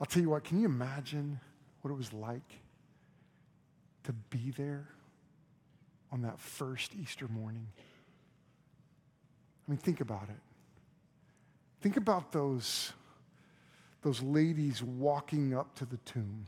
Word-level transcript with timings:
I'll 0.00 0.06
tell 0.06 0.22
you 0.22 0.30
what, 0.30 0.44
can 0.44 0.60
you 0.60 0.66
imagine 0.66 1.40
what 1.80 1.90
it 1.90 1.94
was 1.94 2.12
like 2.12 2.60
to 4.04 4.12
be 4.12 4.52
there 4.56 4.88
on 6.12 6.22
that 6.22 6.38
first 6.38 6.94
Easter 6.94 7.26
morning? 7.28 7.66
I 9.66 9.70
mean, 9.70 9.78
think 9.78 10.00
about 10.00 10.28
it. 10.28 10.40
Think 11.80 11.96
about 11.96 12.32
those, 12.32 12.92
those 14.02 14.22
ladies 14.22 14.82
walking 14.82 15.54
up 15.54 15.74
to 15.76 15.84
the 15.84 15.98
tomb. 15.98 16.46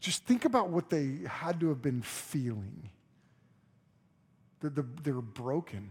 Just 0.00 0.24
think 0.24 0.44
about 0.44 0.68
what 0.68 0.90
they 0.90 1.20
had 1.26 1.60
to 1.60 1.68
have 1.68 1.80
been 1.80 2.02
feeling. 2.02 2.90
They, 4.60 4.68
they 5.02 5.12
were 5.12 5.22
broken, 5.22 5.90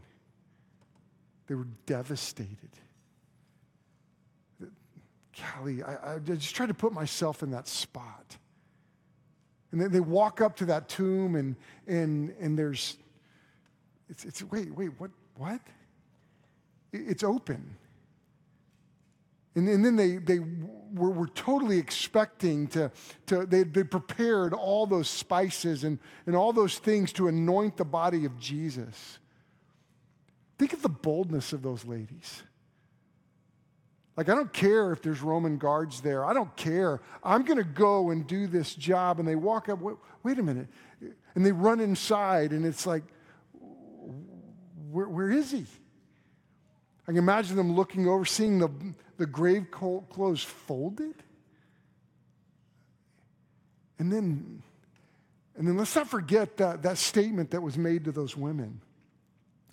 they 1.47 1.55
were 1.55 1.67
devastated. 1.85 2.69
Golly, 5.39 5.83
I, 5.83 6.15
I 6.15 6.19
just 6.19 6.55
try 6.55 6.65
to 6.65 6.73
put 6.73 6.93
myself 6.93 7.43
in 7.43 7.51
that 7.51 7.67
spot. 7.67 8.37
And 9.71 9.79
then 9.79 9.91
they 9.91 10.01
walk 10.01 10.41
up 10.41 10.57
to 10.57 10.65
that 10.65 10.89
tomb, 10.89 11.35
and, 11.35 11.55
and, 11.87 12.33
and 12.39 12.59
there's, 12.59 12.97
it's, 14.09 14.25
it's, 14.25 14.43
wait, 14.43 14.73
wait, 14.75 14.89
what, 14.99 15.11
what? 15.37 15.61
It's 16.91 17.23
open. 17.23 17.77
And, 19.55 19.67
and 19.67 19.83
then 19.83 19.95
they, 19.95 20.17
they 20.17 20.39
were, 20.39 21.11
were 21.11 21.27
totally 21.27 21.77
expecting 21.77 22.67
to, 22.67 22.91
to 23.27 23.45
they, 23.45 23.63
they 23.63 23.83
prepared 23.83 24.53
all 24.53 24.85
those 24.85 25.09
spices 25.09 25.83
and, 25.83 25.99
and 26.25 26.35
all 26.35 26.53
those 26.53 26.77
things 26.77 27.11
to 27.13 27.27
anoint 27.27 27.77
the 27.77 27.85
body 27.85 28.25
of 28.25 28.37
Jesus. 28.39 29.19
Think 30.57 30.73
of 30.73 30.81
the 30.81 30.89
boldness 30.89 31.53
of 31.53 31.61
those 31.61 31.85
ladies. 31.85 32.43
Like, 34.17 34.27
I 34.27 34.35
don't 34.35 34.51
care 34.51 34.91
if 34.91 35.01
there's 35.01 35.21
Roman 35.21 35.57
guards 35.57 36.01
there. 36.01 36.25
I 36.25 36.33
don't 36.33 36.53
care. 36.57 36.99
I'm 37.23 37.43
going 37.43 37.57
to 37.57 37.63
go 37.63 38.11
and 38.11 38.27
do 38.27 38.45
this 38.45 38.75
job. 38.75 39.19
And 39.19 39.27
they 39.27 39.35
walk 39.35 39.69
up, 39.69 39.79
wait, 39.79 39.95
wait, 40.23 40.37
a 40.37 40.43
minute. 40.43 40.67
And 41.33 41.45
they 41.45 41.51
run 41.51 41.79
inside, 41.79 42.51
and 42.51 42.65
it's 42.65 42.85
like, 42.85 43.03
where, 44.91 45.07
where 45.07 45.31
is 45.31 45.51
he? 45.51 45.65
I 47.07 47.11
can 47.11 47.17
imagine 47.17 47.55
them 47.55 47.73
looking 47.73 48.07
over, 48.07 48.25
seeing 48.25 48.59
the, 48.59 48.69
the 49.17 49.25
grave 49.25 49.71
clothes 49.71 50.43
folded. 50.43 51.15
And 53.97 54.11
then, 54.11 54.61
and 55.55 55.67
then 55.67 55.77
let's 55.77 55.95
not 55.95 56.09
forget 56.09 56.57
that, 56.57 56.83
that 56.83 56.97
statement 56.97 57.51
that 57.51 57.61
was 57.61 57.77
made 57.77 58.05
to 58.05 58.11
those 58.11 58.35
women 58.35 58.81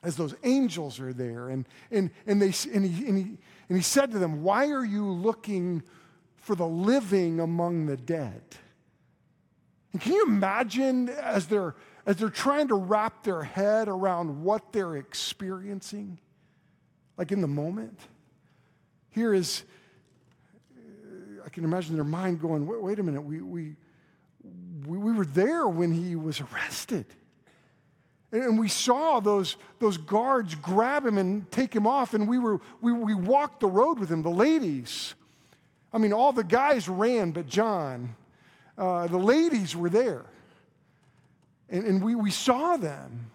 as 0.02 0.16
those 0.16 0.34
angels 0.44 1.00
are 1.00 1.12
there. 1.12 1.48
And, 1.48 1.66
and, 1.90 2.10
and, 2.26 2.40
they, 2.40 2.52
and, 2.72 2.84
he, 2.84 3.06
and, 3.06 3.18
he, 3.18 3.38
and 3.68 3.76
he 3.76 3.82
said 3.82 4.10
to 4.12 4.18
them, 4.18 4.42
Why 4.42 4.68
are 4.68 4.84
you 4.84 5.04
looking 5.10 5.82
for 6.36 6.54
the 6.54 6.66
living 6.66 7.40
among 7.40 7.86
the 7.86 7.96
dead? 7.96 8.42
And 9.92 10.00
can 10.00 10.12
you 10.12 10.26
imagine 10.26 11.08
as 11.08 11.46
they're, 11.46 11.74
as 12.06 12.16
they're 12.16 12.28
trying 12.28 12.68
to 12.68 12.74
wrap 12.74 13.24
their 13.24 13.42
head 13.42 13.88
around 13.88 14.42
what 14.42 14.72
they're 14.72 14.96
experiencing, 14.96 16.18
like 17.16 17.32
in 17.32 17.40
the 17.40 17.48
moment? 17.48 17.98
Here 19.10 19.34
is, 19.34 19.64
uh, 20.76 21.42
I 21.44 21.48
can 21.48 21.64
imagine 21.64 21.96
their 21.96 22.04
mind 22.04 22.40
going, 22.40 22.66
wait, 22.66 22.82
wait 22.82 22.98
a 22.98 23.02
minute, 23.02 23.22
we, 23.22 23.40
we, 23.40 23.76
we, 24.86 24.98
we 24.98 25.12
were 25.12 25.24
there 25.24 25.66
when 25.66 25.92
he 25.92 26.14
was 26.14 26.40
arrested. 26.40 27.06
And 28.30 28.58
we 28.58 28.68
saw 28.68 29.20
those, 29.20 29.56
those 29.78 29.96
guards 29.96 30.54
grab 30.54 31.06
him 31.06 31.16
and 31.16 31.50
take 31.50 31.74
him 31.74 31.86
off, 31.86 32.12
and 32.12 32.28
we, 32.28 32.38
were, 32.38 32.60
we, 32.82 32.92
we 32.92 33.14
walked 33.14 33.60
the 33.60 33.68
road 33.68 33.98
with 33.98 34.10
him, 34.10 34.22
the 34.22 34.28
ladies. 34.28 35.14
I 35.92 35.98
mean, 35.98 36.12
all 36.12 36.32
the 36.32 36.44
guys 36.44 36.88
ran, 36.88 37.30
but 37.30 37.46
John, 37.46 38.14
uh, 38.76 39.06
the 39.06 39.18
ladies 39.18 39.74
were 39.74 39.88
there. 39.88 40.26
And, 41.70 41.84
and 41.84 42.02
we, 42.04 42.14
we 42.14 42.30
saw 42.30 42.76
them 42.76 43.30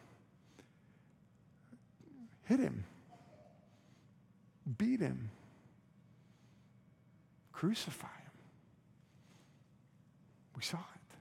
hit 2.45 2.59
him, 2.59 2.84
beat 4.78 5.00
him, 5.00 5.31
crucify 7.51 8.07
him. 8.07 8.31
We 10.56 10.62
saw 10.62 10.78
it. 10.78 11.18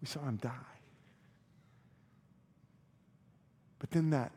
We 0.00 0.06
saw 0.06 0.20
him 0.20 0.36
die. 0.36 0.73
But 3.84 3.90
then 3.90 4.08
that, 4.10 4.32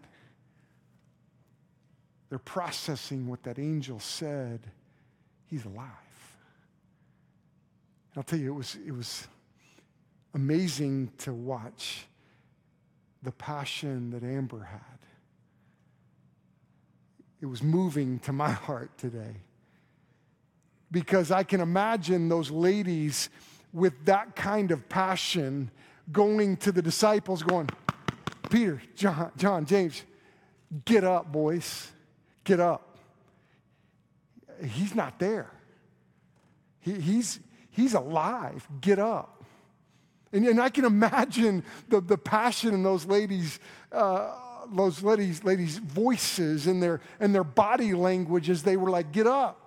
they're 2.28 2.38
processing 2.38 3.28
what 3.30 3.44
that 3.44 3.58
angel 3.58 3.97
said. 3.97 4.59
He's 5.46 5.63
alive. 5.63 5.88
And 8.12 8.18
I'll 8.18 8.24
tell 8.24 8.40
you, 8.40 8.52
it 8.52 8.58
was, 8.58 8.78
it 8.85 8.91
was 8.91 9.25
amazing 10.34 11.13
to 11.19 11.31
watch 11.31 12.08
the 13.24 13.31
passion 13.31 14.09
that 14.09 14.22
Amber 14.22 14.63
had. 14.63 14.81
It 17.40 17.46
was 17.46 17.64
moving 17.64 18.19
to 18.19 18.34
my 18.34 18.52
heart 18.68 18.97
today. 18.97 19.38
Because 20.91 21.31
I 21.31 21.44
can 21.44 21.62
imagine 21.62 22.28
those 22.28 22.52
ladies 22.52 23.29
with 23.72 23.94
that 24.03 24.35
kind 24.35 24.72
of 24.72 24.90
passion 24.90 25.72
going 26.12 26.58
to 26.58 26.74
the 26.74 26.81
disciples, 26.81 27.44
going, 27.44 27.69
Peter, 28.50 28.82
John, 28.96 29.32
John, 29.38 29.66
James, 29.66 30.04
get 30.86 31.04
up, 31.04 31.32
boys. 31.32 31.92
Get 32.44 32.60
up. 32.60 32.98
He's 34.66 34.96
not 34.96 35.20
there. 35.20 35.52
He, 36.80 36.94
he's, 36.94 37.40
he's 37.72 37.94
alive. 37.94 38.68
Get 38.82 39.00
up. 39.00 39.44
And, 40.32 40.46
and 40.46 40.60
I 40.62 40.70
can 40.70 40.86
imagine 40.86 41.64
the, 41.90 42.02
the 42.02 42.18
passion 42.18 42.74
in 42.74 42.84
those 42.84 43.06
ladies' 43.06 43.60
uh, 43.92 44.34
those 44.70 45.02
ladies' 45.02 45.44
ladies' 45.44 45.78
voices 45.78 46.68
and 46.68 46.84
their 46.84 47.00
and 47.20 47.34
their 47.34 47.44
body 47.44 47.94
language 47.94 48.50
as 48.50 48.64
they 48.64 48.76
were 48.76 48.90
like, 48.90 49.12
get 49.12 49.28
up. 49.28 49.66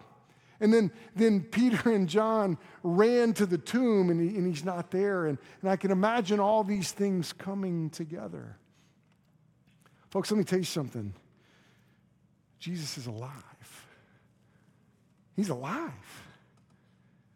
And 0.61 0.73
then, 0.73 0.93
then 1.17 1.41
Peter 1.41 1.91
and 1.91 2.09
John 2.09 2.59
ran 2.83 3.33
to 3.35 3.47
the 3.47 3.59
tomb 3.59 4.11
and, 4.11 4.21
he, 4.21 4.37
and 4.37 4.47
he's 4.47 4.65
not 4.65 4.91
there. 4.91 5.27
And, 5.27 5.39
and 5.63 5.71
I 5.71 5.77
can 5.77 5.91
imagine 5.91 6.39
all 6.39 6.63
these 6.63 6.93
things 6.93 7.33
coming 7.33 7.91
together. 7.91 8.57
Folks, 10.11 10.31
let 10.31 10.39
me 10.39 10.45
tell 10.45 10.59
you 10.59 10.65
something. 10.65 11.15
Jesus 12.59 12.99
is 12.99 13.07
alive. 13.07 13.87
He's 15.35 15.49
alive. 15.49 15.93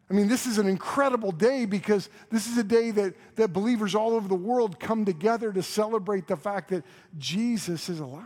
I 0.09 0.13
mean, 0.13 0.27
this 0.27 0.45
is 0.45 0.59
an 0.59 0.67
incredible 0.67 1.31
day 1.31 1.65
because 1.65 2.09
this 2.29 2.47
is 2.47 2.59
a 2.59 2.63
day 2.63 2.91
that, 2.91 3.15
that 3.37 3.53
believers 3.53 3.95
all 3.95 4.13
over 4.13 4.27
the 4.27 4.35
world 4.35 4.79
come 4.79 5.03
together 5.03 5.51
to 5.51 5.63
celebrate 5.63 6.27
the 6.27 6.37
fact 6.37 6.69
that 6.69 6.83
Jesus 7.17 7.89
is 7.89 7.99
alive. 7.99 8.23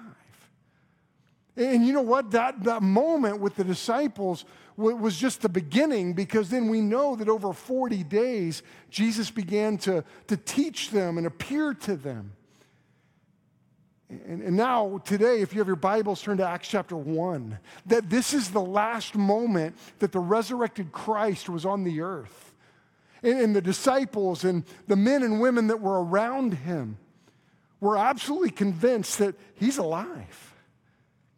And 1.59 1.85
you 1.85 1.91
know 1.91 2.01
what? 2.01 2.31
That, 2.31 2.63
that 2.63 2.81
moment 2.81 3.41
with 3.41 3.57
the 3.57 3.65
disciples 3.65 4.45
was 4.77 5.17
just 5.17 5.41
the 5.41 5.49
beginning 5.49 6.13
because 6.13 6.49
then 6.49 6.69
we 6.69 6.79
know 6.79 7.17
that 7.17 7.27
over 7.27 7.51
40 7.51 8.01
days, 8.03 8.63
Jesus 8.89 9.29
began 9.29 9.77
to, 9.79 10.05
to 10.27 10.37
teach 10.37 10.89
them 10.91 11.17
and 11.17 11.27
appear 11.27 11.73
to 11.73 11.97
them. 11.97 12.31
And, 14.09 14.41
and, 14.41 14.55
now, 14.55 15.01
today, 15.03 15.41
if 15.41 15.53
you 15.53 15.59
have 15.59 15.67
your 15.67 15.75
Bibles, 15.75 16.21
turn 16.21 16.37
to 16.37 16.47
Acts 16.47 16.69
chapter 16.69 16.95
1. 16.95 17.59
That 17.87 18.09
this 18.09 18.33
is 18.33 18.51
the 18.51 18.61
last 18.61 19.15
moment 19.15 19.75
that 19.99 20.13
the 20.13 20.19
resurrected 20.19 20.93
Christ 20.93 21.49
was 21.49 21.65
on 21.65 21.83
the 21.83 21.99
earth. 21.99 22.53
And, 23.21 23.39
and 23.39 23.55
the 23.55 23.61
disciples 23.61 24.45
and 24.45 24.63
the 24.87 24.95
men 24.95 25.23
and 25.23 25.41
women 25.41 25.67
that 25.67 25.81
were 25.81 26.03
around 26.03 26.53
him 26.53 26.97
were 27.81 27.97
absolutely 27.97 28.51
convinced 28.51 29.19
that 29.19 29.35
he's 29.55 29.77
alive 29.77 30.48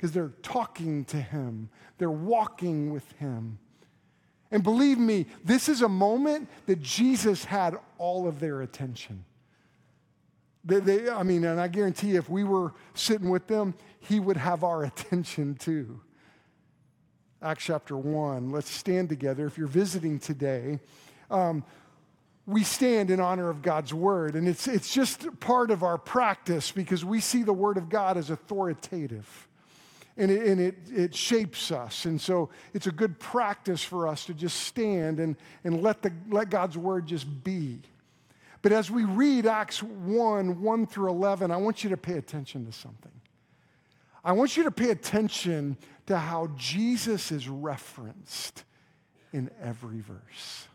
because 0.02 0.14
they're 0.14 0.34
talking 0.42 1.06
to 1.06 1.18
him, 1.18 1.70
they're 2.00 2.10
walking 2.10 2.92
with 2.92 3.10
him. 3.20 3.60
And 4.50 4.64
believe 4.64 4.98
me, 4.98 5.28
this 5.46 5.70
is 5.70 5.84
a 5.84 5.88
moment 5.88 6.50
that 6.66 6.82
Jesus 6.82 7.46
had 7.46 7.78
all 8.00 8.28
of 8.28 8.40
their 8.40 8.64
attention. 8.64 9.24
They, 10.66 10.80
they, 10.80 11.10
I 11.10 11.22
mean, 11.22 11.44
and 11.46 11.62
I 11.62 11.68
guarantee 11.68 12.16
if 12.16 12.32
we 12.32 12.44
were 12.44 12.74
sitting 12.96 13.30
with 13.30 13.46
them, 13.46 13.76
he 14.00 14.20
would 14.20 14.38
have 14.38 14.64
our 14.64 14.84
attention 14.86 15.54
too. 15.54 16.02
Acts 17.40 17.66
chapter 17.66 17.96
1. 17.96 18.50
Let's 18.50 18.72
stand 18.72 19.08
together. 19.08 19.46
If 19.46 19.56
you're 19.56 19.68
visiting 19.68 20.18
today, 20.18 20.80
um, 21.30 21.64
we 22.48 22.64
stand 22.64 23.12
in 23.12 23.20
honor 23.20 23.52
of 23.52 23.62
God's 23.62 23.94
word. 23.94 24.36
And 24.36 24.48
it's, 24.48 24.68
it's 24.68 24.92
just 24.92 25.40
part 25.40 25.70
of 25.70 25.84
our 25.84 26.00
practice 26.00 26.72
because 26.72 27.06
we 27.06 27.20
see 27.20 27.44
the 27.44 27.54
word 27.54 27.78
of 27.78 27.88
God 27.88 28.18
as 28.18 28.32
authoritative 28.32 29.48
and, 30.22 30.32
it, 30.32 30.48
and 30.48 30.62
it, 30.62 30.76
it 30.90 31.16
shapes 31.16 31.72
us. 31.72 32.06
And 32.06 32.20
so 32.20 32.50
it's 32.74 32.88
a 32.88 32.92
good 32.92 33.20
practice 33.20 33.84
for 33.84 34.08
us 34.08 34.26
to 34.26 34.34
just 34.34 34.62
stand 34.62 35.20
and, 35.20 35.36
and 35.64 35.82
let, 35.82 36.02
the, 36.02 36.14
let 36.30 36.50
God's 36.50 36.78
word 36.78 37.08
just 37.08 37.44
be. 37.44 37.82
But 38.62 38.72
as 38.72 38.92
we 38.92 39.04
read 39.04 39.48
Acts 39.48 39.82
1 39.82 40.62
1 40.62 40.88
through 40.88 41.10
11, 41.10 41.50
I 41.52 41.58
want 41.58 41.84
you 41.84 41.90
to 41.90 41.98
pay 41.98 42.18
attention 42.18 42.66
to 42.68 42.72
something. 42.72 43.12
I 44.24 44.34
want 44.34 44.56
you 44.56 44.64
to 44.64 44.72
pay 44.72 44.92
attention 44.92 45.76
to 45.76 45.88
to 46.12 46.18
how 46.18 46.48
Jesus 46.58 47.32
is 47.32 47.48
referenced 47.48 48.66
in 49.32 49.50
every 49.62 50.02
verse. 50.02 50.68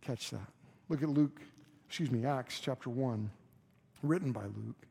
Catch 0.00 0.30
that. 0.30 0.48
Look 0.88 1.02
at 1.02 1.08
Luke, 1.08 1.40
excuse 1.86 2.10
me, 2.10 2.24
Acts 2.24 2.58
chapter 2.58 2.90
1, 2.90 3.30
written 4.02 4.32
by 4.32 4.44
Luke, 4.44 4.87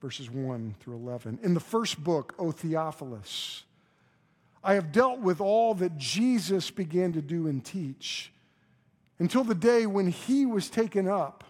verses 0.00 0.30
1 0.30 0.76
through 0.80 0.96
11. 0.96 1.40
In 1.42 1.54
the 1.54 1.60
first 1.60 2.02
book, 2.02 2.34
O 2.38 2.52
Theophilus, 2.52 3.64
I 4.64 4.74
have 4.74 4.92
dealt 4.92 5.20
with 5.20 5.40
all 5.40 5.74
that 5.74 5.96
Jesus 5.96 6.70
began 6.70 7.12
to 7.12 7.22
do 7.22 7.46
and 7.46 7.64
teach 7.64 8.32
until 9.18 9.44
the 9.44 9.54
day 9.54 9.86
when 9.86 10.08
he 10.08 10.46
was 10.46 10.70
taken 10.70 11.06
up, 11.06 11.44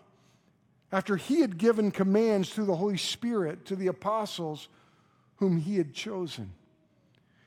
after 0.93 1.17
he 1.17 1.41
had 1.41 1.57
given 1.57 1.93
commands 1.93 2.51
through 2.51 2.67
the 2.67 2.77
Holy 2.77 2.97
Spirit 2.97 3.65
to 3.67 3.77
the 3.77 3.87
apostles 3.87 4.69
whom 5.37 5.57
he 5.57 5.77
had 5.77 5.95
chosen. 5.95 6.53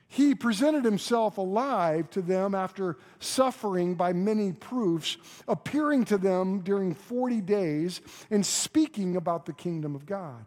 He 0.08 0.34
presented 0.34 0.84
himself 0.84 1.38
alive 1.38 2.08
to 2.10 2.22
them 2.22 2.54
after 2.54 2.96
suffering 3.18 3.94
by 3.96 4.12
many 4.12 4.52
proofs, 4.52 5.16
appearing 5.48 6.04
to 6.06 6.18
them 6.18 6.60
during 6.60 6.94
40 6.94 7.40
days 7.40 8.00
and 8.30 8.46
speaking 8.46 9.16
about 9.16 9.44
the 9.44 9.52
kingdom 9.52 9.94
of 9.94 10.06
God. 10.06 10.46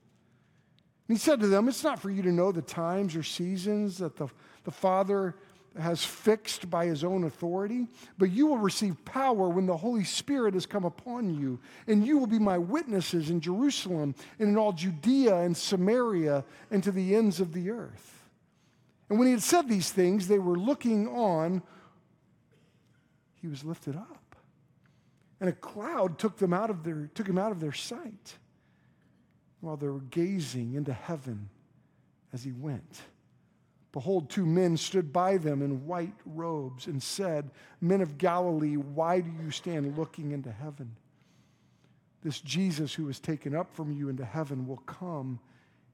And 1.11 1.17
he 1.17 1.21
said 1.21 1.41
to 1.41 1.47
them, 1.47 1.67
It's 1.67 1.83
not 1.83 1.99
for 1.99 2.09
you 2.09 2.21
to 2.21 2.31
know 2.31 2.53
the 2.53 2.61
times 2.61 3.17
or 3.17 3.23
seasons 3.23 3.97
that 3.97 4.15
the, 4.15 4.29
the 4.63 4.71
Father 4.71 5.35
has 5.77 6.05
fixed 6.05 6.69
by 6.69 6.85
his 6.85 7.03
own 7.03 7.25
authority, 7.25 7.87
but 8.17 8.31
you 8.31 8.47
will 8.47 8.59
receive 8.59 9.03
power 9.03 9.49
when 9.49 9.65
the 9.65 9.75
Holy 9.75 10.05
Spirit 10.05 10.53
has 10.53 10.65
come 10.65 10.85
upon 10.85 11.37
you, 11.37 11.59
and 11.85 12.07
you 12.07 12.17
will 12.17 12.27
be 12.27 12.39
my 12.39 12.57
witnesses 12.57 13.29
in 13.29 13.41
Jerusalem 13.41 14.15
and 14.39 14.47
in 14.51 14.57
all 14.57 14.71
Judea 14.71 15.35
and 15.41 15.57
Samaria 15.57 16.45
and 16.71 16.81
to 16.81 16.93
the 16.93 17.13
ends 17.13 17.41
of 17.41 17.51
the 17.51 17.71
earth. 17.71 18.29
And 19.09 19.19
when 19.19 19.27
he 19.27 19.33
had 19.33 19.43
said 19.43 19.67
these 19.67 19.91
things, 19.91 20.29
they 20.29 20.39
were 20.39 20.55
looking 20.55 21.09
on. 21.09 21.61
He 23.41 23.47
was 23.47 23.65
lifted 23.65 23.97
up. 23.97 24.37
And 25.41 25.49
a 25.49 25.51
cloud 25.51 26.17
took 26.17 26.37
them 26.37 26.53
out 26.53 26.69
of 26.69 26.85
their, 26.85 27.09
took 27.13 27.27
him 27.27 27.37
out 27.37 27.51
of 27.51 27.59
their 27.59 27.73
sight 27.73 28.37
while 29.61 29.77
they 29.77 29.87
were 29.87 29.99
gazing 29.99 30.73
into 30.73 30.93
heaven 30.93 31.49
as 32.33 32.43
he 32.43 32.51
went. 32.51 33.01
Behold, 33.91 34.29
two 34.29 34.45
men 34.45 34.77
stood 34.77 35.11
by 35.11 35.37
them 35.37 35.61
in 35.61 35.85
white 35.85 36.15
robes 36.25 36.87
and 36.87 37.01
said, 37.01 37.49
Men 37.81 38.01
of 38.01 38.17
Galilee, 38.17 38.75
why 38.75 39.19
do 39.19 39.29
you 39.43 39.51
stand 39.51 39.97
looking 39.97 40.31
into 40.31 40.51
heaven? 40.51 40.95
This 42.23 42.39
Jesus 42.39 42.93
who 42.93 43.05
was 43.05 43.19
taken 43.19 43.55
up 43.55 43.73
from 43.73 43.91
you 43.91 44.09
into 44.09 44.23
heaven 44.23 44.67
will 44.67 44.77
come 44.77 45.39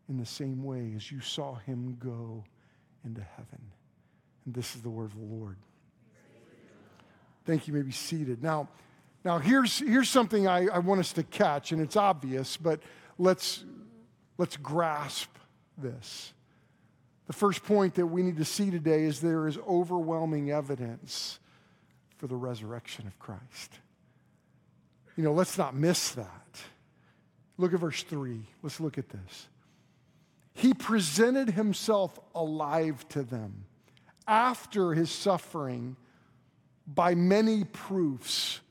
in 0.09 0.17
the 0.17 0.25
same 0.25 0.63
way 0.63 0.93
as 0.95 1.11
you 1.11 1.21
saw 1.21 1.55
him 1.55 1.97
go 1.99 2.43
into 3.03 3.21
heaven. 3.21 3.61
And 4.45 4.53
this 4.53 4.75
is 4.75 4.81
the 4.81 4.89
word 4.89 5.11
of 5.11 5.15
the 5.15 5.35
Lord. 5.35 5.57
Thank 7.45 7.67
you. 7.67 7.73
you 7.73 7.79
may 7.79 7.85
be 7.85 7.91
seated. 7.91 8.43
Now, 8.43 8.69
now 9.25 9.39
here's, 9.39 9.79
here's 9.79 10.09
something 10.09 10.47
I, 10.47 10.67
I 10.67 10.79
want 10.79 10.99
us 10.99 11.13
to 11.13 11.23
catch, 11.23 11.71
and 11.71 11.81
it's 11.81 11.95
obvious, 11.95 12.57
but 12.57 12.81
let's, 13.17 13.63
let's 14.37 14.57
grasp 14.57 15.29
this. 15.77 16.33
The 17.27 17.33
first 17.33 17.63
point 17.63 17.95
that 17.95 18.05
we 18.05 18.23
need 18.23 18.37
to 18.37 18.45
see 18.45 18.71
today 18.71 19.03
is 19.03 19.19
there 19.19 19.47
is 19.47 19.57
overwhelming 19.67 20.51
evidence 20.51 21.39
for 22.17 22.27
the 22.27 22.35
resurrection 22.35 23.05
of 23.05 23.19
Christ. 23.19 23.79
You 25.15 25.23
know, 25.23 25.33
let's 25.33 25.57
not 25.57 25.75
miss 25.75 26.11
that. 26.11 26.61
Look 27.57 27.73
at 27.73 27.79
verse 27.79 28.03
3. 28.03 28.39
Let's 28.61 28.79
look 28.79 28.97
at 28.97 29.09
this. 29.09 29.47
He 30.53 30.73
presented 30.73 31.51
himself 31.51 32.19
alive 32.33 33.07
to 33.09 33.23
them 33.23 33.65
after 34.27 34.93
his 34.93 35.11
suffering 35.11 35.95
by 36.87 37.13
many 37.13 37.63
proofs, 37.65 38.61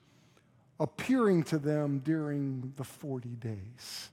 appearing 0.81 1.42
to 1.44 1.58
them 1.58 2.00
during 2.00 2.72
the 2.76 2.84
40 2.84 3.28
days. 3.37 4.10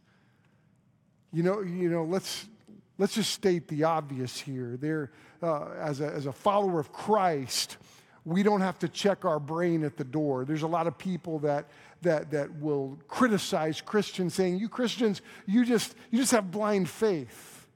You 1.33 1.41
know, 1.41 1.61
you 1.61 1.89
know 1.89 2.03
let's, 2.03 2.45
let's 2.99 3.15
just 3.15 3.31
state 3.31 3.67
the 3.67 3.85
obvious 3.85 4.39
here. 4.39 4.77
There, 4.79 5.11
uh, 5.41 5.69
as, 5.79 5.99
a, 5.99 6.05
as 6.05 6.27
a 6.27 6.31
follower 6.31 6.79
of 6.79 6.93
Christ, 6.93 7.77
we 8.23 8.43
don't 8.43 8.61
have 8.61 8.77
to 8.79 8.87
check 8.87 9.25
our 9.25 9.39
brain 9.39 9.83
at 9.83 9.97
the 9.97 10.03
door. 10.03 10.45
There's 10.45 10.61
a 10.61 10.67
lot 10.67 10.85
of 10.85 10.97
people 10.97 11.39
that, 11.39 11.65
that, 12.03 12.31
that 12.31 12.61
will 12.61 12.99
criticize 13.07 13.81
Christians, 13.81 14.35
saying, 14.35 14.59
You 14.59 14.69
Christians, 14.69 15.21
you 15.47 15.65
just, 15.65 15.95
you 16.11 16.19
just 16.19 16.31
have 16.31 16.51
blind 16.51 16.87
faith. 16.87 17.67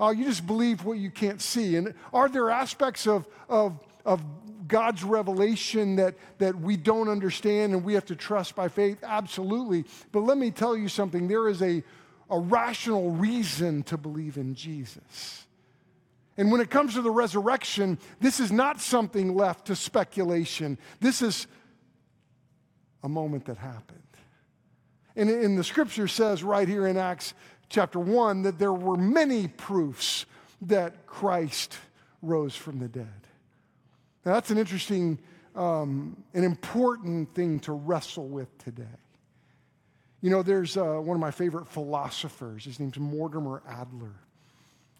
Uh, 0.00 0.10
you 0.10 0.24
just 0.24 0.46
believe 0.46 0.84
what 0.84 0.98
you 0.98 1.10
can't 1.10 1.40
see. 1.40 1.76
And 1.76 1.94
are 2.12 2.28
there 2.28 2.50
aspects 2.50 3.06
of, 3.06 3.26
of, 3.48 3.78
of 4.04 4.22
God's 4.66 5.02
revelation 5.02 5.96
that, 5.96 6.14
that 6.38 6.56
we 6.56 6.76
don't 6.76 7.08
understand 7.08 7.72
and 7.72 7.84
we 7.84 7.94
have 7.94 8.04
to 8.06 8.16
trust 8.16 8.54
by 8.54 8.68
faith? 8.68 8.98
Absolutely. 9.02 9.84
But 10.12 10.20
let 10.20 10.36
me 10.36 10.50
tell 10.50 10.76
you 10.76 10.88
something 10.88 11.26
there 11.26 11.48
is 11.48 11.62
a 11.62 11.82
a 12.30 12.38
rational 12.38 13.10
reason 13.10 13.82
to 13.84 13.96
believe 13.96 14.36
in 14.36 14.54
Jesus. 14.54 15.46
And 16.36 16.52
when 16.52 16.60
it 16.60 16.70
comes 16.70 16.94
to 16.94 17.02
the 17.02 17.10
resurrection, 17.10 17.98
this 18.20 18.38
is 18.38 18.52
not 18.52 18.80
something 18.80 19.34
left 19.34 19.66
to 19.66 19.76
speculation. 19.76 20.78
This 21.00 21.20
is 21.20 21.46
a 23.02 23.08
moment 23.08 23.46
that 23.46 23.58
happened. 23.58 23.98
And, 25.16 25.28
in 25.28 25.56
the 25.56 25.64
scripture 25.64 26.06
says 26.06 26.44
right 26.44 26.68
here 26.68 26.86
in 26.86 26.96
Acts 26.96 27.34
chapter 27.68 27.98
1 27.98 28.42
that 28.42 28.58
there 28.58 28.72
were 28.72 28.96
many 28.96 29.48
proofs 29.48 30.26
that 30.62 31.06
Christ 31.06 31.76
rose 32.22 32.54
from 32.54 32.78
the 32.78 32.88
dead. 32.88 33.06
Now, 34.24 34.34
that's 34.34 34.50
an 34.50 34.58
interesting, 34.58 35.18
um, 35.56 36.22
an 36.34 36.44
important 36.44 37.34
thing 37.34 37.58
to 37.60 37.72
wrestle 37.72 38.28
with 38.28 38.56
today. 38.58 38.84
You 40.20 40.30
know, 40.30 40.42
there's 40.42 40.76
uh, 40.76 40.96
one 40.96 41.16
of 41.16 41.20
my 41.20 41.30
favorite 41.30 41.68
philosophers. 41.68 42.64
His 42.64 42.80
name's 42.80 42.98
Mortimer 42.98 43.62
Adler. 43.68 44.14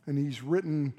And 0.07 0.17
he's 0.17 0.43
written 0.43 0.95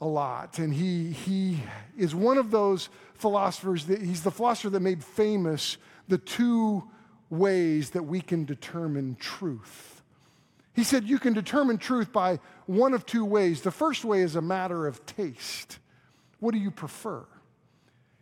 a 0.00 0.06
lot. 0.06 0.58
And 0.58 0.74
he, 0.74 1.12
he 1.12 1.62
is 1.96 2.14
one 2.14 2.38
of 2.38 2.50
those 2.50 2.88
philosophers 3.14 3.86
that 3.86 4.02
he's 4.02 4.22
the 4.22 4.30
philosopher 4.30 4.70
that 4.70 4.80
made 4.80 5.04
famous 5.04 5.76
the 6.08 6.18
two 6.18 6.82
ways 7.28 7.90
that 7.90 8.02
we 8.02 8.20
can 8.20 8.44
determine 8.44 9.16
truth. 9.20 10.02
He 10.74 10.82
said 10.82 11.04
you 11.04 11.18
can 11.18 11.32
determine 11.32 11.78
truth 11.78 12.12
by 12.12 12.40
one 12.66 12.94
of 12.94 13.06
two 13.06 13.24
ways. 13.24 13.60
The 13.60 13.70
first 13.70 14.04
way 14.04 14.22
is 14.22 14.34
a 14.34 14.42
matter 14.42 14.86
of 14.86 15.04
taste. 15.06 15.78
What 16.40 16.52
do 16.52 16.58
you 16.58 16.70
prefer? 16.70 17.24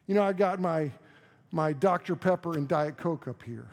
You 0.07 0.15
know, 0.15 0.23
I 0.23 0.33
got 0.33 0.61
my, 0.61 0.91
my 1.51 1.73
Dr. 1.73 2.17
Pepper 2.17 2.55
and 2.55 2.67
Diet 2.67 2.97
Coke 2.97 3.29
up 3.29 3.43
here. 3.43 3.69